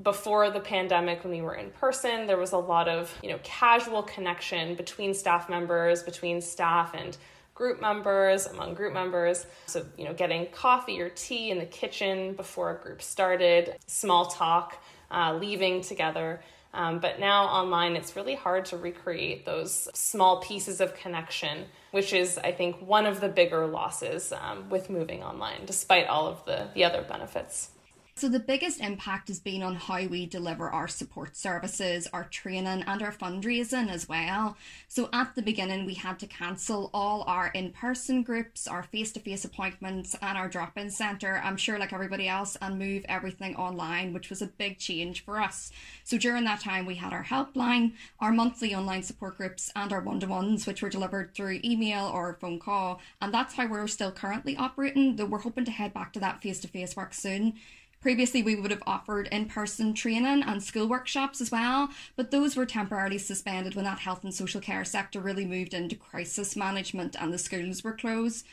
[0.02, 3.38] before the pandemic when we were in person there was a lot of you know
[3.42, 7.16] casual connection between staff members between staff and
[7.54, 9.46] group members among group members.
[9.66, 14.26] So you know getting coffee or tea in the kitchen before a group started small
[14.26, 16.42] talk uh, leaving together.
[16.74, 22.14] Um, but now online it's really hard to recreate those small pieces of connection which
[22.14, 26.42] is i think one of the bigger losses um, with moving online despite all of
[26.46, 27.71] the, the other benefits
[28.14, 32.84] So, the biggest impact has been on how we deliver our support services, our training,
[32.86, 34.58] and our fundraising as well.
[34.86, 39.12] So, at the beginning, we had to cancel all our in person groups, our face
[39.12, 43.06] to face appointments, and our drop in centre, I'm sure, like everybody else, and move
[43.08, 45.72] everything online, which was a big change for us.
[46.04, 50.02] So, during that time, we had our helpline, our monthly online support groups, and our
[50.02, 53.00] one to ones, which were delivered through email or phone call.
[53.22, 56.42] And that's how we're still currently operating, though we're hoping to head back to that
[56.42, 57.54] face to face work soon.
[58.02, 62.56] Previously, we would have offered in person training and school workshops as well, but those
[62.56, 67.14] were temporarily suspended when that health and social care sector really moved into crisis management
[67.20, 68.44] and the schools were closed.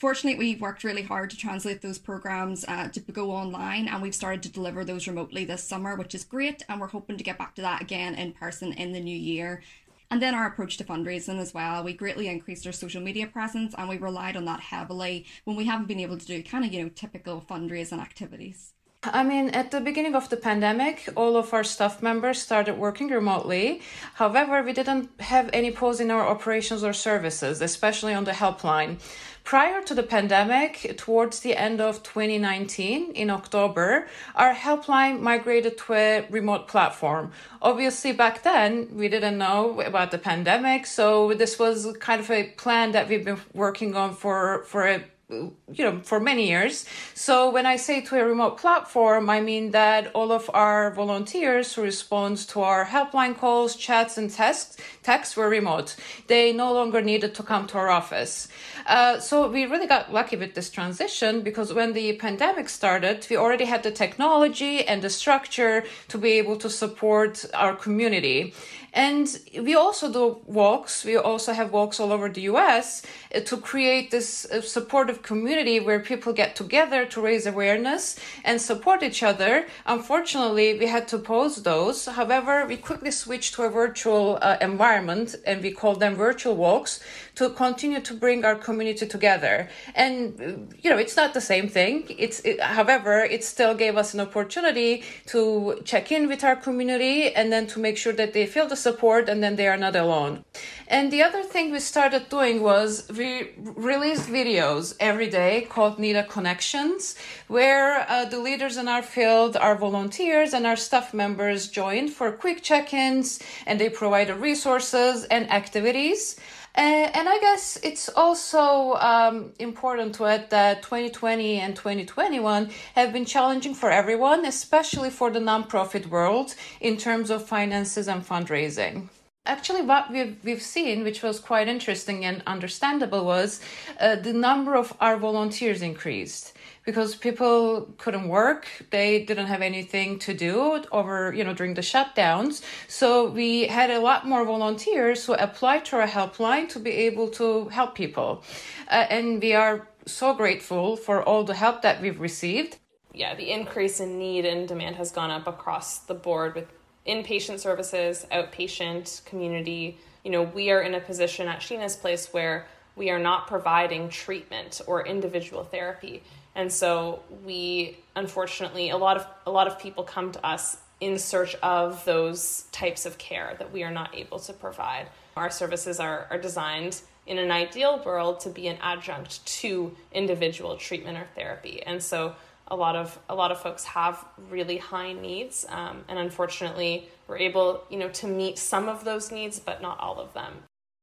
[0.00, 4.12] Fortunately, we worked really hard to translate those programs uh, to go online, and we've
[4.12, 6.64] started to deliver those remotely this summer, which is great.
[6.68, 9.62] And we're hoping to get back to that again in person in the new year.
[10.10, 11.84] And then our approach to fundraising as well.
[11.84, 15.64] We greatly increased our social media presence and we relied on that heavily when we
[15.64, 18.75] haven't been able to do kind of, you know, typical fundraising activities.
[19.12, 23.08] I mean, at the beginning of the pandemic, all of our staff members started working
[23.08, 23.82] remotely.
[24.14, 28.98] However, we didn't have any pause in our operations or services, especially on the helpline.
[29.44, 35.94] Prior to the pandemic, towards the end of 2019, in October, our helpline migrated to
[35.94, 37.30] a remote platform.
[37.62, 42.48] Obviously, back then, we didn't know about the pandemic, so this was kind of a
[42.56, 46.86] plan that we've been working on for, for a you know for many years.
[47.14, 51.74] So when i say to a remote platform i mean that all of our volunteers
[51.74, 55.96] who respond to our helpline calls chats and texts texts were remote.
[56.28, 58.46] They no longer needed to come to our office.
[58.86, 63.36] Uh, so we really got lucky with this transition because when the pandemic started we
[63.36, 68.54] already had the technology and the structure to be able to support our community
[68.96, 71.04] and we also do walks.
[71.04, 73.02] We also have walks all over the US
[73.34, 78.58] uh, to create this uh, supportive community where people get together to raise awareness and
[78.58, 79.66] support each other.
[79.84, 82.06] Unfortunately, we had to pause those.
[82.06, 87.00] However, we quickly switched to a virtual uh, environment and we call them virtual walks
[87.36, 89.68] to continue to bring our community together.
[89.94, 92.06] And, you know, it's not the same thing.
[92.18, 97.34] It's, it, however, it still gave us an opportunity to check in with our community
[97.34, 99.94] and then to make sure that they feel the support and then they are not
[99.94, 100.44] alone.
[100.88, 106.28] And the other thing we started doing was we released videos every day called NEDA
[106.28, 107.16] Connections,
[107.48, 112.32] where uh, the leaders in our field, our volunteers, and our staff members joined for
[112.32, 116.36] quick check ins and they provided resources and activities.
[116.76, 123.24] And I guess it's also um, important to add that 2020 and 2021 have been
[123.24, 129.08] challenging for everyone, especially for the nonprofit world in terms of finances and fundraising.
[129.46, 133.60] Actually what we've, we've seen which was quite interesting and understandable was
[134.00, 136.52] uh, the number of our volunteers increased
[136.86, 141.82] because people couldn't work they didn't have anything to do over you know during the
[141.82, 146.90] shutdowns so we had a lot more volunteers who applied to our helpline to be
[147.08, 148.42] able to help people
[148.88, 152.78] uh, and we are so grateful for all the help that we've received
[153.12, 156.66] yeah the increase in need and demand has gone up across the board with
[157.06, 159.98] inpatient services, outpatient, community.
[160.24, 162.66] You know, we are in a position at Sheena's place where
[162.96, 166.22] we are not providing treatment or individual therapy.
[166.56, 171.18] And so we unfortunately a lot of a lot of people come to us in
[171.18, 175.06] search of those types of care that we are not able to provide.
[175.36, 180.76] Our services are, are designed in an ideal world to be an adjunct to individual
[180.78, 181.82] treatment or therapy.
[181.82, 182.34] And so
[182.68, 187.38] a lot of a lot of folks have really high needs um, and unfortunately we're
[187.38, 190.52] able you know to meet some of those needs but not all of them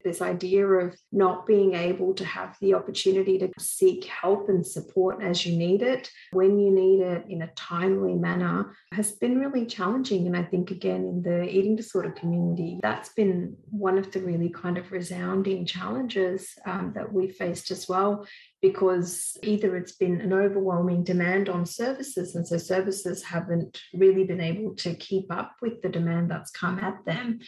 [0.04, 5.22] this idea of not being able to have the opportunity to seek help and support
[5.22, 9.66] as you need it, when you need it in a timely manner, has been really
[9.66, 10.28] challenging.
[10.28, 14.50] And I think, again, in the eating disorder community, that's been one of the really
[14.50, 18.28] kind of resounding challenges um, that we faced as well.
[18.62, 24.40] Because either it's been an overwhelming demand on services, and so services haven't really been
[24.40, 27.40] able to keep up with the demand that's come at them,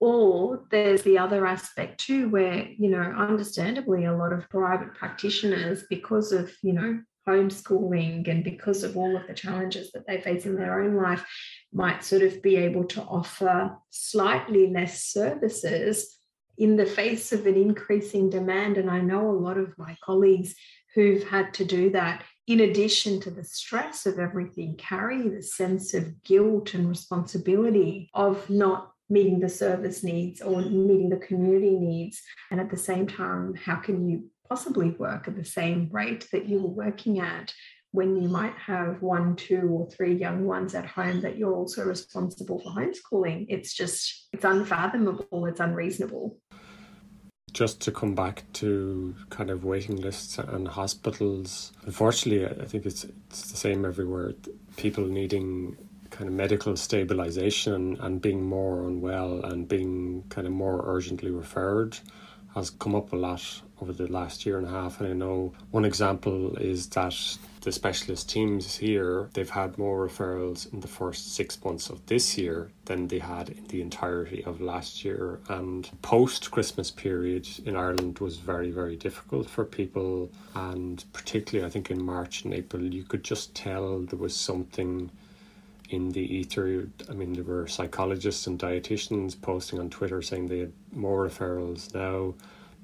[0.00, 5.84] or there's the other aspect too, where, you know, understandably, a lot of private practitioners,
[5.90, 10.46] because of, you know, homeschooling and because of all of the challenges that they face
[10.46, 11.24] in their own life,
[11.72, 16.16] might sort of be able to offer slightly less services
[16.56, 18.78] in the face of an increasing demand.
[18.78, 20.54] And I know a lot of my colleagues
[20.94, 25.92] who've had to do that in addition to the stress of everything, carry the sense
[25.92, 32.22] of guilt and responsibility of not meeting the service needs or meeting the community needs
[32.50, 36.46] and at the same time how can you possibly work at the same rate that
[36.46, 37.52] you were working at
[37.92, 41.84] when you might have one, two, or three young ones at home that you're also
[41.84, 43.46] responsible for homeschooling.
[43.48, 46.36] It's just, it's unfathomable, it's unreasonable.
[47.52, 53.04] Just to come back to kind of waiting lists and hospitals, unfortunately, I think it's
[53.04, 54.34] it's the same everywhere.
[54.76, 55.76] People needing
[56.18, 61.96] kind of medical stabilization and being more unwell and being kind of more urgently referred
[62.56, 65.00] has come up a lot over the last year and a half.
[65.00, 67.14] And I know one example is that
[67.60, 72.36] the specialist teams here, they've had more referrals in the first six months of this
[72.36, 75.38] year than they had in the entirety of last year.
[75.48, 80.32] And post Christmas period in Ireland was very, very difficult for people.
[80.56, 85.12] And particularly, I think in March and April, you could just tell there was something
[85.88, 86.88] in the ether.
[87.08, 91.94] I mean, there were psychologists and dietitians posting on Twitter saying they had more referrals
[91.94, 92.34] now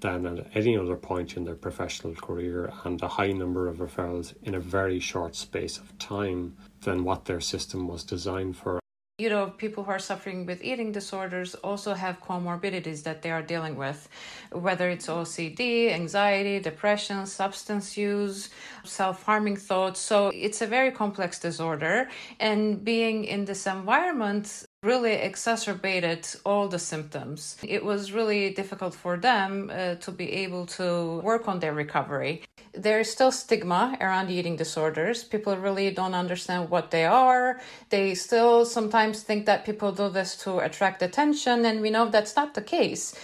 [0.01, 4.35] than at any other point in their professional career and a high number of referrals
[4.43, 8.84] in a very short space of time than what their system was designed for.
[9.17, 13.43] You know, people who are suffering with eating disorders also have comorbidities that they are
[13.43, 14.09] dealing with,
[14.51, 18.51] whether it's OCD, anxiety, depression, substance use,
[18.83, 20.01] self harming thoughts.
[20.01, 22.09] So it's a very complex disorder.
[22.41, 27.57] And being in this environment, really exacerbated all the symptoms.
[27.62, 32.43] It was really difficult for them uh, to be able to work on their recovery.
[32.72, 35.24] There is still stigma around eating disorders.
[35.24, 37.61] People really don't understand what they are.
[37.89, 42.37] They still sometimes think that people do this to attract attention, and we know that's
[42.37, 43.14] not the case.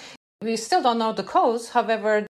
[0.42, 1.70] We still don't know the cause.
[1.70, 2.26] However,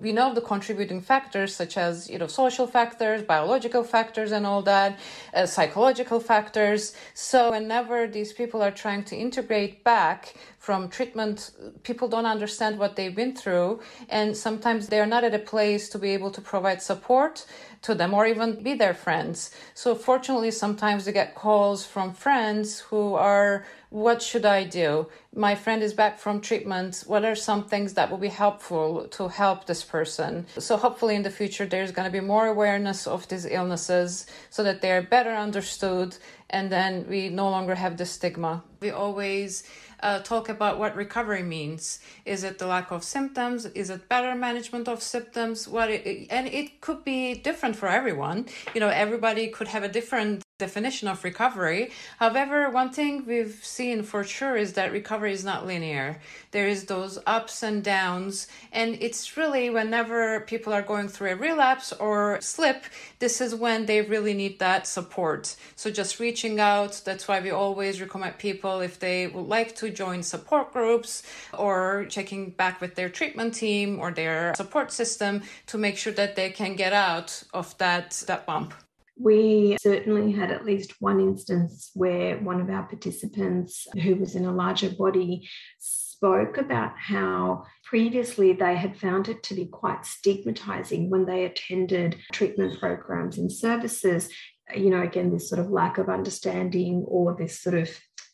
[0.00, 4.62] we know the contributing factors such as you know social factors biological factors and all
[4.62, 4.98] that
[5.34, 6.94] uh, psychological factors.
[7.14, 11.50] So whenever these people are trying to integrate back from treatment
[11.82, 13.80] people don't understand what they've been through.
[14.08, 17.44] And sometimes they're not at a place to be able to provide support
[17.82, 19.50] to them or even be their friends.
[19.74, 25.06] So fortunately sometimes they get calls from friends who are what should I do?
[25.34, 27.04] My friend is back from treatment.
[27.06, 30.46] What are some things that will be helpful to help this person?
[30.58, 34.64] So, hopefully, in the future, there's going to be more awareness of these illnesses so
[34.64, 36.16] that they're better understood
[36.48, 38.62] and then we no longer have the stigma.
[38.80, 39.64] We always
[40.00, 42.00] uh, talk about what recovery means.
[42.24, 43.66] Is it the lack of symptoms?
[43.66, 45.66] Is it better management of symptoms?
[45.66, 48.46] What it, and it could be different for everyone.
[48.74, 51.90] You know, everybody could have a different definition of recovery.
[52.18, 56.08] However, one thing we've seen for sure is that recovery is not linear.
[56.52, 58.46] There is those ups and downs,
[58.80, 62.80] and it's really whenever people are going through a relapse or slip,
[63.18, 65.56] this is when they really need that support.
[65.74, 69.90] So just reaching out, that's why we always recommend people if they would like to
[69.90, 71.22] join support groups
[71.64, 76.36] or checking back with their treatment team or their support system to make sure that
[76.36, 78.74] they can get out of that that bump.
[79.22, 84.44] We certainly had at least one instance where one of our participants who was in
[84.44, 85.48] a larger body
[85.78, 92.16] spoke about how previously they had found it to be quite stigmatizing when they attended
[92.32, 94.28] treatment programs and services.
[94.74, 97.90] You know, again, this sort of lack of understanding or this sort of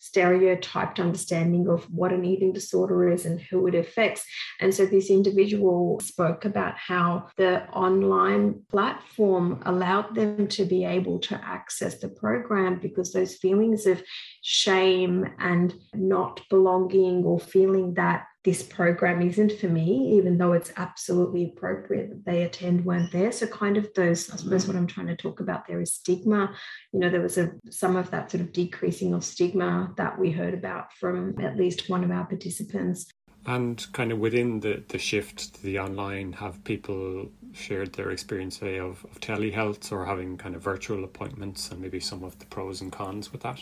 [0.08, 4.24] stereotyped understanding of what an eating disorder is and who it affects.
[4.58, 11.18] And so this individual spoke about how the online platform allowed them to be able
[11.20, 14.02] to access the program because those feelings of
[14.42, 20.72] shame and not belonging or feeling that this program isn't for me, even though it's
[20.78, 23.30] absolutely appropriate that they attend weren't there.
[23.30, 24.78] So kind of those, I suppose what mm.
[24.80, 26.54] I'm trying to talk about there is stigma.
[26.94, 30.30] You know, there was a some of that sort of decreasing of stigma that we
[30.30, 33.10] heard about from at least one of our participants.
[33.44, 38.60] And kind of within the, the shift to the online, have people shared their experience
[38.60, 42.46] say, of, of telehealth or having kind of virtual appointments and maybe some of the
[42.46, 43.60] pros and cons with that?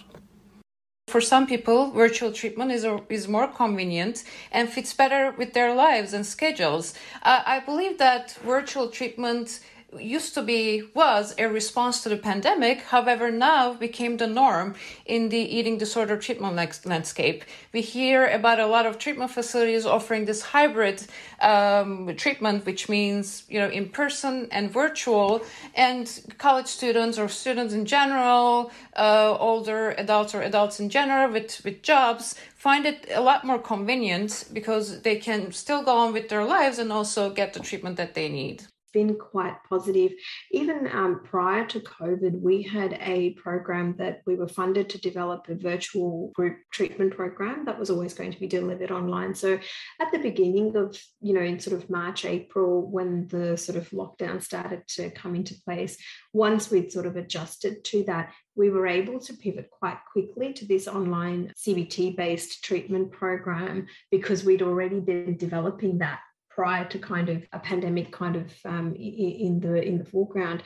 [1.17, 6.13] For some people, virtual treatment is, is more convenient and fits better with their lives
[6.13, 6.93] and schedules.
[7.23, 9.61] Uh, I believe that virtual treatment
[10.01, 12.83] used to be was a response to the pandemic.
[12.83, 14.75] However now became the norm
[15.05, 17.45] in the eating disorder treatment landscape.
[17.73, 21.07] We hear about a lot of treatment facilities offering this hybrid
[21.41, 25.43] um, treatment which means you know in person and virtual.
[25.75, 26.07] And
[26.39, 31.83] college students or students in general uh, older adults or adults in general with with
[31.83, 36.45] jobs find it a lot more convenient because they can still go on with their
[36.45, 38.67] lives and also get the treatment that they need
[38.97, 40.13] been quite positive.
[40.53, 45.51] Even um, prior to COVID, we had a program that we were funded to develop
[45.51, 49.35] a virtual group treatment program that was always going to be delivered online.
[49.35, 49.59] So
[50.01, 53.91] at the beginning of, you know, in sort of March, April, when the sort of
[53.91, 55.99] lockdown started to come into place,
[56.33, 60.65] once we'd sort of adjusted to that, we were able to pivot quite quickly to
[60.65, 66.21] this online CBT based treatment program because we'd already been developing that
[66.57, 70.63] prior to kind of a pandemic kind of um, in the in the foreground.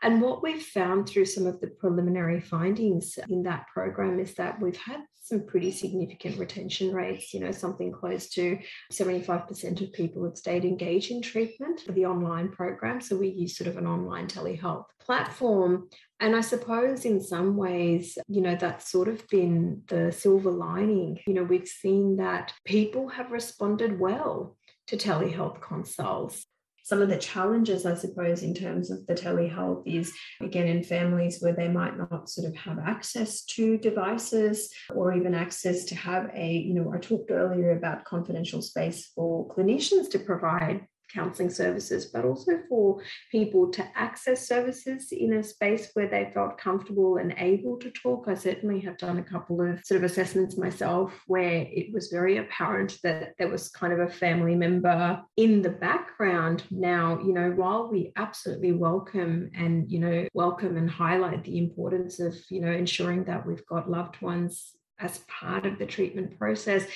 [0.00, 4.60] And what we've found through some of the preliminary findings in that program is that
[4.62, 8.58] we've had some pretty significant retention rates, you know, something close to
[8.92, 13.00] 75% of people have stayed engaged in treatment for the online program.
[13.00, 15.88] So we use sort of an online telehealth platform.
[16.18, 21.20] And I suppose in some ways, you know, that's sort of been the silver lining.
[21.26, 24.56] You know, we've seen that people have responded well
[24.88, 26.46] to telehealth consults.
[26.84, 31.38] Some of the challenges, I suppose, in terms of the telehealth is again in families
[31.40, 36.28] where they might not sort of have access to devices or even access to have
[36.34, 42.06] a, you know, I talked earlier about confidential space for clinicians to provide counselling services,
[42.06, 47.34] but also for people to access services in a space where they felt comfortable and
[47.38, 48.26] able to talk.
[48.28, 52.38] I certainly have done a couple of sort of assessments myself where it was very
[52.38, 56.64] apparent that there was kind of a family member in the background.
[56.70, 62.20] Now, you know, while we absolutely welcome and, you know, welcome and highlight the importance
[62.20, 66.86] of, you know, ensuring that we've got loved ones as part of the treatment process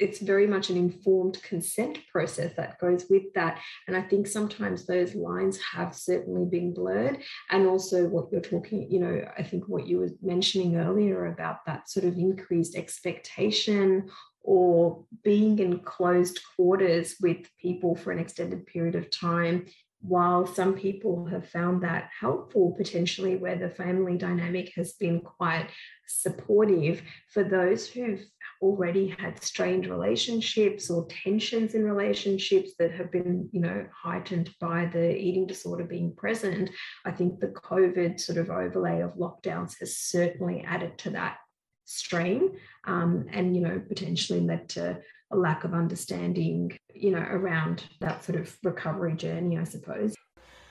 [0.00, 3.60] it's very much an informed consent process that goes with that.
[3.86, 7.18] And I think sometimes those lines have certainly been blurred.
[7.50, 11.64] And also, what you're talking, you know, I think what you were mentioning earlier about
[11.66, 14.08] that sort of increased expectation
[14.42, 19.66] or being in closed quarters with people for an extended period of time
[20.02, 25.68] while some people have found that helpful potentially where the family dynamic has been quite
[26.06, 28.24] supportive for those who've
[28.62, 34.86] already had strained relationships or tensions in relationships that have been you know heightened by
[34.86, 36.70] the eating disorder being present
[37.06, 41.38] i think the covid sort of overlay of lockdowns has certainly added to that
[41.84, 42.52] strain
[42.86, 44.98] um, and you know potentially led to
[45.30, 50.14] a lack of understanding, you know, around that sort of recovery journey, I suppose.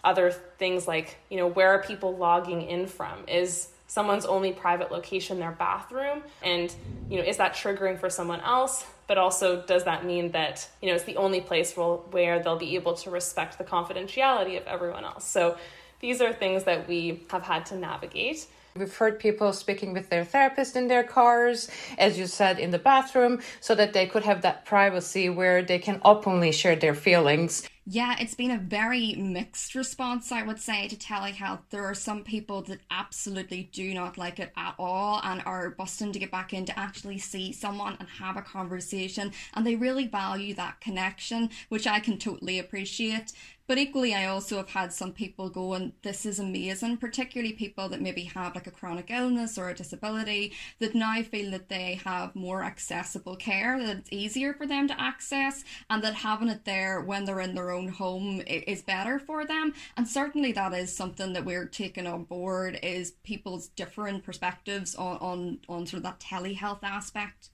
[0.04, 3.28] Other things like, you know, where are people logging in from?
[3.28, 6.24] Is someone's only private location their bathroom?
[6.44, 6.74] And,
[7.10, 8.86] you know, is that triggering for someone else?
[9.08, 12.76] But also, does that mean that, you know, it's the only place where they'll be
[12.76, 15.26] able to respect the confidentiality of everyone else?
[15.26, 15.58] So
[16.00, 18.46] these are things that we have had to navigate.
[18.76, 22.80] We've heard people speaking with their therapist in their cars, as you said, in the
[22.80, 27.68] bathroom, so that they could have that privacy where they can openly share their feelings.
[27.92, 31.62] Yeah, it's been a very mixed response, I would say, to telehealth.
[31.72, 36.12] There are some people that absolutely do not like it at all and are busting
[36.12, 39.32] to get back in to actually see someone and have a conversation.
[39.56, 43.34] And they really value that connection, which I can totally appreciate.
[43.70, 47.88] But equally, I also have had some people go, and This is amazing, particularly people
[47.90, 52.02] that maybe have like a chronic illness or a disability that now feel that they
[52.04, 56.66] have more accessible care, that it's easier for them to access, and that having it
[56.66, 59.74] there when they're in their own home is better for them.
[59.98, 65.18] And certainly, that is something that we're taking on board is people's different perspectives on,
[65.18, 67.50] on, on sort of that telehealth aspect.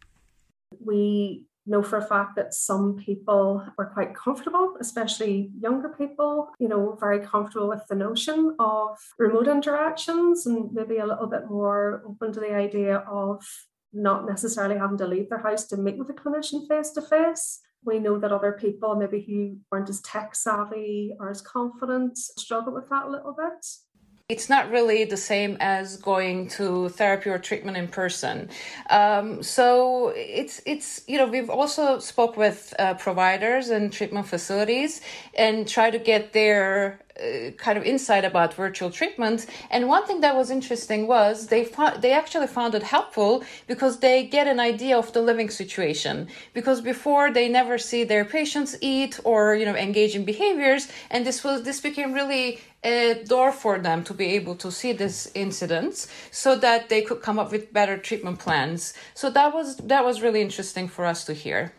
[0.84, 6.68] We know for a fact that some people were quite comfortable, especially younger people, you
[6.68, 12.04] know, very comfortable with the notion of remote interactions and maybe a little bit more
[12.08, 13.44] open to the idea of
[13.94, 17.62] not necessarily having to leave their house to meet with a clinician face to face.
[17.86, 22.74] We know that other people, maybe who weren't as tech savvy or as confident, struggle
[22.74, 23.66] with that a little bit
[24.28, 28.50] it's not really the same as going to therapy or treatment in person.
[28.90, 35.02] Um, so it's it's you know we've also spoke with uh, providers and treatment facilities
[35.38, 39.46] and try to get their uh, kind of insight about virtual treatment.
[39.70, 44.00] And one thing that was interesting was they found, they actually found it helpful because
[44.00, 46.28] they get an idea of the living situation.
[46.54, 51.26] Because before they never see their patients eat or you know engage in behaviors, and
[51.26, 55.32] this was this became really a door for them to be able to see these
[55.34, 58.94] incidents so that they could come up with better treatment plans.
[59.14, 61.74] So that was that was really interesting for us to hear.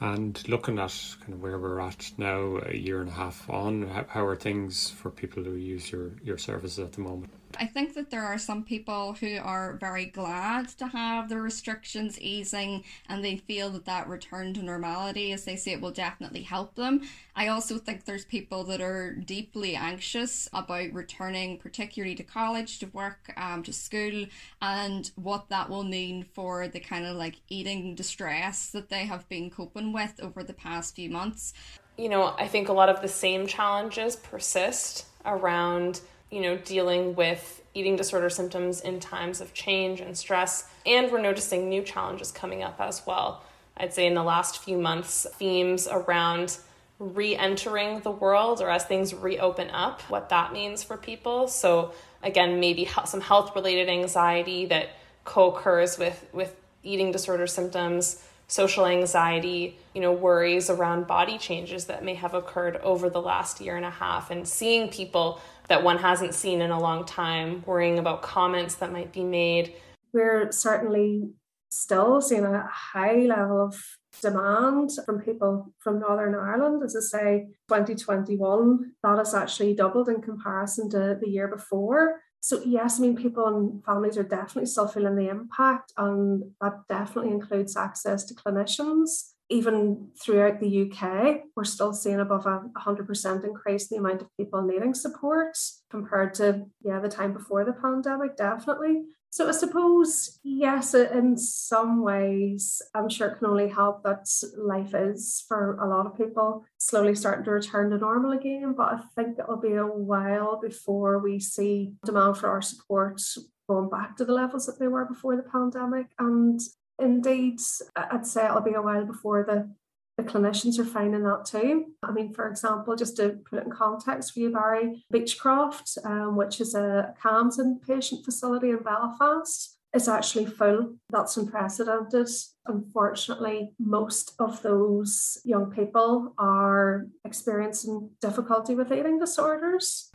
[0.00, 3.88] And looking at kind of where we're at now, a year and a half on,
[3.88, 7.32] how, how are things for people who use your, your services at the moment?
[7.56, 12.20] I think that there are some people who are very glad to have the restrictions
[12.20, 16.42] easing and they feel that that return to normality, as they say, it will definitely
[16.42, 17.02] help them.
[17.34, 22.86] I also think there's people that are deeply anxious about returning, particularly to college, to
[22.86, 24.26] work, um, to school,
[24.60, 29.28] and what that will mean for the kind of like eating distress that they have
[29.28, 31.54] been coping with over the past few months.
[31.96, 37.14] You know, I think a lot of the same challenges persist around you know, dealing
[37.14, 40.64] with eating disorder symptoms in times of change and stress.
[40.84, 43.44] And we're noticing new challenges coming up as well.
[43.76, 46.58] I'd say in the last few months, themes around
[46.98, 51.46] re entering the world or as things reopen up, what that means for people.
[51.46, 54.90] So, again, maybe some health related anxiety that
[55.24, 61.84] co occurs with, with eating disorder symptoms social anxiety, you know, worries around body changes
[61.84, 65.84] that may have occurred over the last year and a half, and seeing people that
[65.84, 69.74] one hasn't seen in a long time, worrying about comments that might be made.
[70.12, 71.30] We're certainly
[71.70, 73.78] still seeing a high level of
[74.20, 76.82] demand from people from Northern Ireland.
[76.82, 82.20] As I say, 2021, that has actually doubled in comparison to the year before.
[82.40, 86.80] So yes, I mean people and families are definitely still feeling the impact, and that
[86.88, 89.32] definitely includes access to clinicians.
[89.50, 94.36] Even throughout the UK, we're still seeing above a 100% increase in the amount of
[94.36, 95.56] people needing support
[95.90, 99.04] compared to yeah the time before the pandemic, definitely.
[99.30, 104.26] So I suppose, yes, in some ways, I'm sure it can only help that
[104.56, 108.74] life is for a lot of people slowly starting to return to normal again.
[108.74, 113.20] But I think it'll be a while before we see demand for our support
[113.68, 116.06] going back to the levels that they were before the pandemic.
[116.18, 116.58] And
[116.98, 117.60] indeed,
[117.96, 119.70] I'd say it'll be a while before the
[120.18, 121.92] the clinicians are finding that too.
[122.02, 126.36] I mean, for example, just to put it in context for you, Barry, Beechcroft, um,
[126.36, 130.96] which is a CAMHS inpatient facility in Belfast, is actually full.
[131.10, 132.28] That's unprecedented.
[132.66, 140.10] Unfortunately, most of those young people are experiencing difficulty with eating disorders.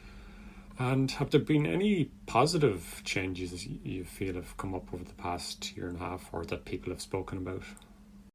[0.79, 5.75] And have there been any positive changes you feel have come up over the past
[5.77, 7.63] year and a half or that people have spoken about?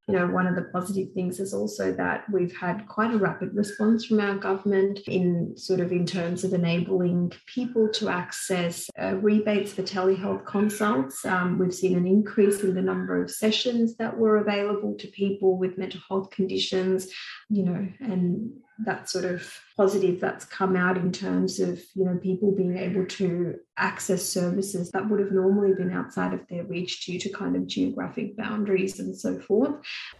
[0.08, 3.54] you know, one of the positive things is also that we've had quite a rapid
[3.54, 9.16] response from our government in sort of in terms of enabling people to access uh,
[9.16, 11.26] rebates for telehealth consults.
[11.26, 15.58] Um, we've seen an increase in the number of sessions that were available to people
[15.58, 17.08] with mental health conditions,
[17.50, 22.16] you know, and that sort of positive that's come out in terms of you know
[22.16, 27.04] people being able to access services that would have normally been outside of their reach
[27.04, 29.74] due to kind of geographic boundaries and so forth.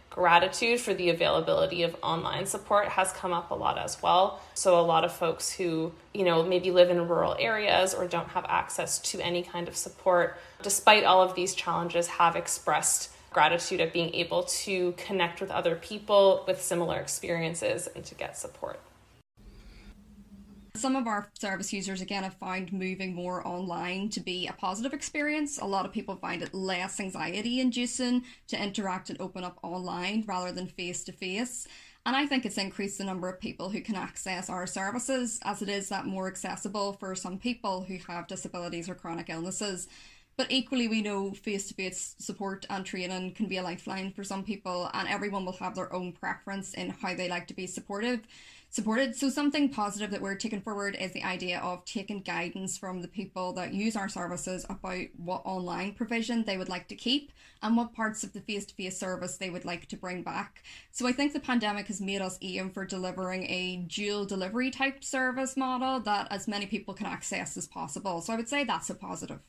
[0.09, 4.41] Gratitude for the availability of online support has come up a lot as well.
[4.53, 8.29] So a lot of folks who you know maybe live in rural areas or don't
[8.29, 13.79] have access to any kind of support despite all of these challenges have expressed gratitude
[13.79, 18.79] of being able to connect with other people with similar experiences and to get support.
[20.75, 24.93] Some of our service users again have found moving more online to be a positive
[24.93, 25.59] experience.
[25.59, 30.23] A lot of people find it less anxiety inducing to interact and open up online
[30.25, 31.67] rather than face to face.
[32.05, 35.61] And I think it's increased the number of people who can access our services as
[35.61, 39.89] it is that more accessible for some people who have disabilities or chronic illnesses.
[40.39, 44.23] But equally, we know face to face support and training can be a lifeline for
[44.23, 47.67] some people, and everyone will have their own preference in how they like to be
[47.67, 48.21] supportive.
[48.69, 49.17] Supported.
[49.17, 53.09] So, something positive that we're taking forward is the idea of taking guidance from the
[53.09, 57.75] people that use our services about what online provision they would like to keep and
[57.75, 60.63] what parts of the face to face service they would like to bring back.
[60.91, 65.03] So, I think the pandemic has made us aim for delivering a dual delivery type
[65.03, 68.21] service model that as many people can access as possible.
[68.21, 69.41] So, I would say that's a positive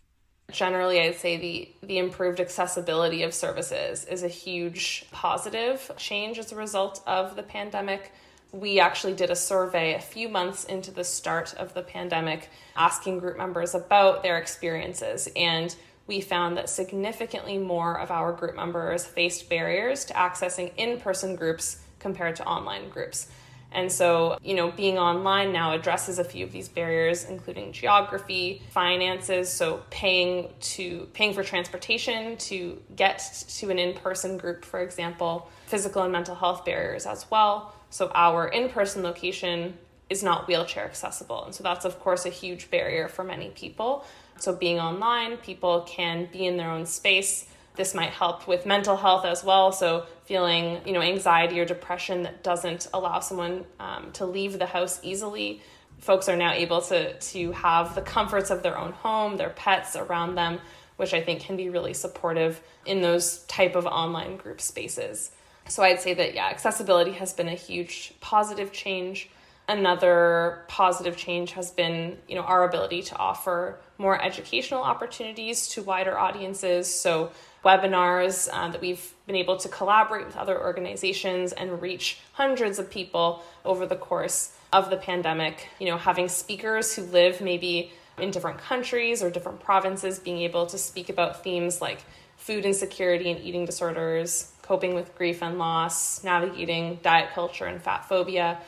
[0.52, 6.52] generally i'd say the the improved accessibility of services is a huge positive change as
[6.52, 8.12] a result of the pandemic.
[8.52, 13.20] We actually did a survey a few months into the start of the pandemic asking
[13.20, 15.74] group members about their experiences and
[16.06, 21.80] we found that significantly more of our group members faced barriers to accessing in-person groups
[22.00, 23.28] compared to online groups
[23.72, 28.62] and so, you know, being online now addresses a few of these barriers, including geography,
[28.70, 33.18] finances, so paying to paying for transportation to get
[33.48, 37.74] to an in-person group, for example, physical and mental health barriers as well.
[37.90, 41.44] So our in-person location is not wheelchair accessible.
[41.44, 44.04] And so that's of course a huge barrier for many people.
[44.38, 47.46] So being online, people can be in their own space
[47.76, 49.72] this might help with mental health as well.
[49.72, 54.66] So feeling, you know, anxiety or depression that doesn't allow someone um, to leave the
[54.66, 55.62] house easily.
[56.00, 59.96] folks are now able to to have the comforts of their own home, their pets
[59.96, 60.58] around them,
[60.96, 65.30] which I think can be really supportive in those type of online group spaces.
[65.68, 69.30] So I'd say that yeah, accessibility has been a huge positive change.
[69.68, 75.82] Another positive change has been, you know, our ability to offer more educational opportunities to
[75.82, 76.92] wider audiences.
[76.92, 77.30] So
[77.64, 82.90] webinars uh, that we've been able to collaborate with other organizations and reach hundreds of
[82.90, 85.68] people over the course of the pandemic.
[85.78, 90.66] You know, having speakers who live maybe in different countries or different provinces being able
[90.66, 92.04] to speak about themes like
[92.36, 98.08] food insecurity and eating disorders, coping with grief and loss, navigating diet culture and fat
[98.08, 98.58] phobia.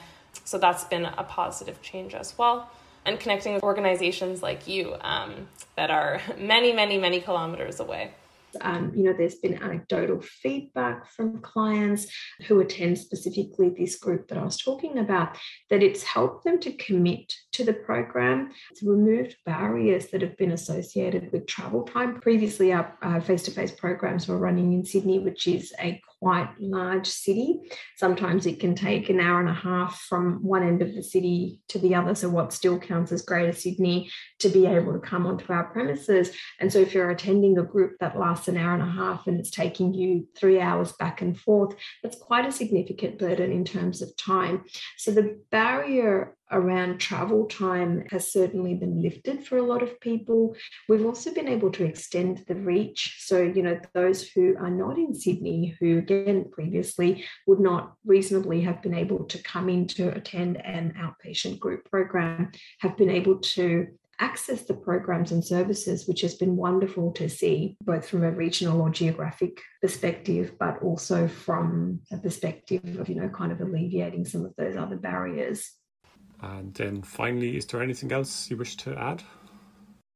[0.45, 2.71] So that's been a positive change as well.
[3.05, 8.13] And connecting with organizations like you um, that are many, many, many kilometers away.
[8.61, 12.07] Um, you know, there's been anecdotal feedback from clients
[12.47, 15.37] who attend specifically this group that I was talking about
[15.71, 18.51] that it's helped them to commit to the program.
[18.71, 22.21] It's removed barriers that have been associated with travel time.
[22.21, 27.09] Previously, our face to face programs were running in Sydney, which is a quite large
[27.09, 27.59] city.
[27.97, 31.61] Sometimes it can take an hour and a half from one end of the city
[31.67, 32.15] to the other.
[32.15, 34.09] So, what still counts as Greater Sydney
[34.39, 36.31] to be able to come onto our premises.
[36.61, 39.41] And so, if you're attending a group that lasts an hour and a half and
[39.41, 44.01] it's taking you three hours back and forth, that's quite a significant burden in terms
[44.01, 44.63] of time.
[44.99, 50.55] So, the barrier around travel time has certainly been lifted for a lot of people.
[50.89, 53.17] We've also been able to extend the reach.
[53.21, 58.61] So, you know, those who are not in Sydney, who again previously would not reasonably
[58.63, 63.39] have been able to come in to attend an outpatient group program, have been able
[63.39, 63.89] to
[64.19, 68.81] access the programs and services, which has been wonderful to see, both from a regional
[68.81, 74.45] or geographic perspective, but also from a perspective of, you know, kind of alleviating some
[74.45, 75.73] of those other barriers.
[76.43, 79.23] And then finally, is there anything else you wish to add?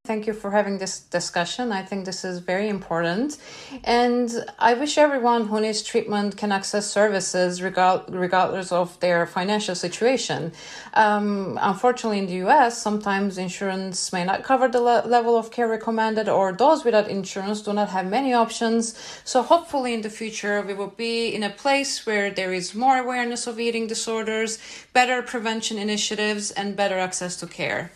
[0.07, 1.72] Thank you for having this discussion.
[1.72, 3.38] I think this is very important.
[3.82, 10.52] And I wish everyone who needs treatment can access services regardless of their financial situation.
[10.94, 15.66] Um, unfortunately, in the US, sometimes insurance may not cover the le- level of care
[15.66, 18.94] recommended, or those without insurance do not have many options.
[19.24, 22.96] So, hopefully, in the future, we will be in a place where there is more
[22.98, 24.61] awareness of eating disorders,
[24.92, 27.90] better prevention initiatives, and better access to care.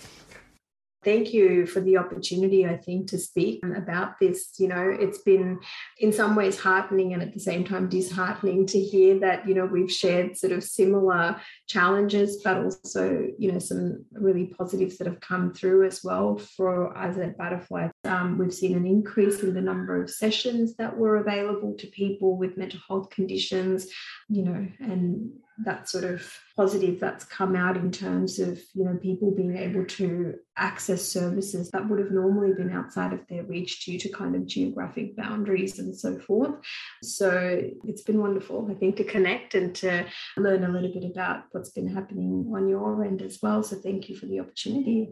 [1.02, 4.50] Thank you for the opportunity, I think, to speak about this.
[4.58, 5.58] You know, it's been
[5.98, 9.64] in some ways heartening and at the same time disheartening to hear that, you know,
[9.64, 15.20] we've shared sort of similar challenges, but also, you know, some really positives that have
[15.20, 17.88] come through as well for us at Butterfly.
[18.04, 22.36] Um, we've seen an increase in the number of sessions that were available to people
[22.36, 23.86] with mental health conditions,
[24.28, 25.32] you know, and
[25.64, 29.84] that sort of positive that's come out in terms of you know people being able
[29.84, 34.34] to access services that would have normally been outside of their reach due to kind
[34.34, 36.54] of geographic boundaries and so forth.
[37.02, 40.06] So it's been wonderful i think to connect and to
[40.36, 43.62] learn a little bit about what's been happening on your end as well.
[43.62, 45.10] So thank you for the opportunity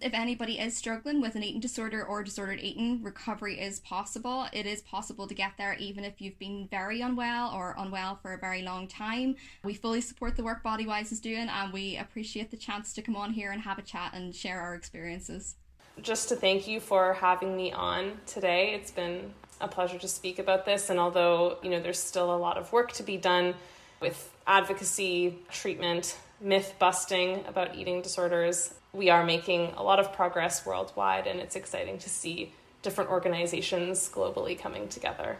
[0.00, 4.46] if anybody is struggling with an eating disorder or disordered eating, recovery is possible.
[4.52, 8.34] It is possible to get there even if you've been very unwell or unwell for
[8.34, 9.36] a very long time.
[9.64, 13.16] We fully support the work Bodywhys is doing and we appreciate the chance to come
[13.16, 15.56] on here and have a chat and share our experiences.
[16.02, 18.74] Just to thank you for having me on today.
[18.74, 19.32] It's been
[19.62, 22.70] a pleasure to speak about this and although, you know, there's still a lot of
[22.72, 23.54] work to be done
[24.00, 30.64] with advocacy, treatment, myth busting about eating disorders, we are making a lot of progress
[30.64, 35.36] worldwide, and it's exciting to see different organizations globally coming together.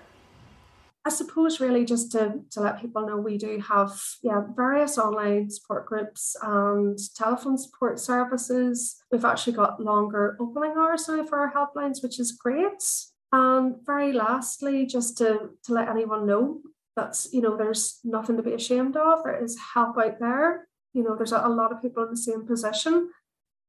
[1.05, 3.93] I suppose really just to, to let people know we do have
[4.23, 8.97] yeah various online support groups and telephone support services.
[9.13, 12.83] We've actually got longer opening hours now for our helplines, which is great.
[13.33, 16.61] And very lastly, just to, to let anyone know
[16.97, 19.23] that's you know there's nothing to be ashamed of.
[19.23, 20.67] There is help out there.
[20.93, 23.11] You know, there's a lot of people in the same position.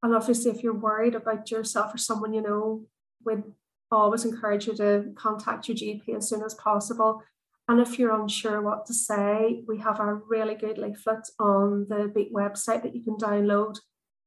[0.03, 2.83] And obviously, if you're worried about yourself or someone you know,
[3.25, 3.43] we'd
[3.91, 7.23] always encourage you to contact your GP as soon as possible.
[7.67, 12.11] And if you're unsure what to say, we have a really good leaflet on the
[12.13, 13.77] Beat website that you can download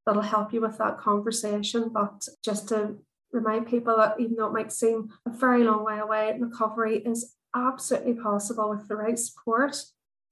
[0.05, 1.91] that'll help you with that conversation.
[1.93, 2.97] But just to
[3.33, 7.35] remind people that even though it might seem a very long way away, recovery is
[7.55, 9.77] absolutely possible with the right support.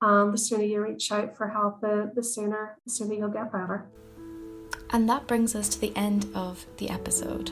[0.01, 3.51] And the sooner you reach out for help, the, the sooner the sooner you'll get
[3.51, 3.89] better.
[4.91, 7.51] And that brings us to the end of the episode.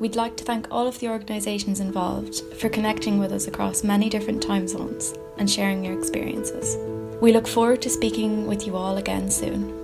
[0.00, 4.08] We'd like to thank all of the organisations involved for connecting with us across many
[4.08, 6.76] different time zones and sharing your experiences.
[7.20, 9.74] We look forward to speaking with you all again soon.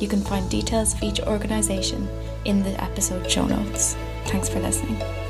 [0.00, 2.08] You can find details of each organisation
[2.44, 3.94] in the episode show notes.
[4.26, 5.21] Thanks for listening.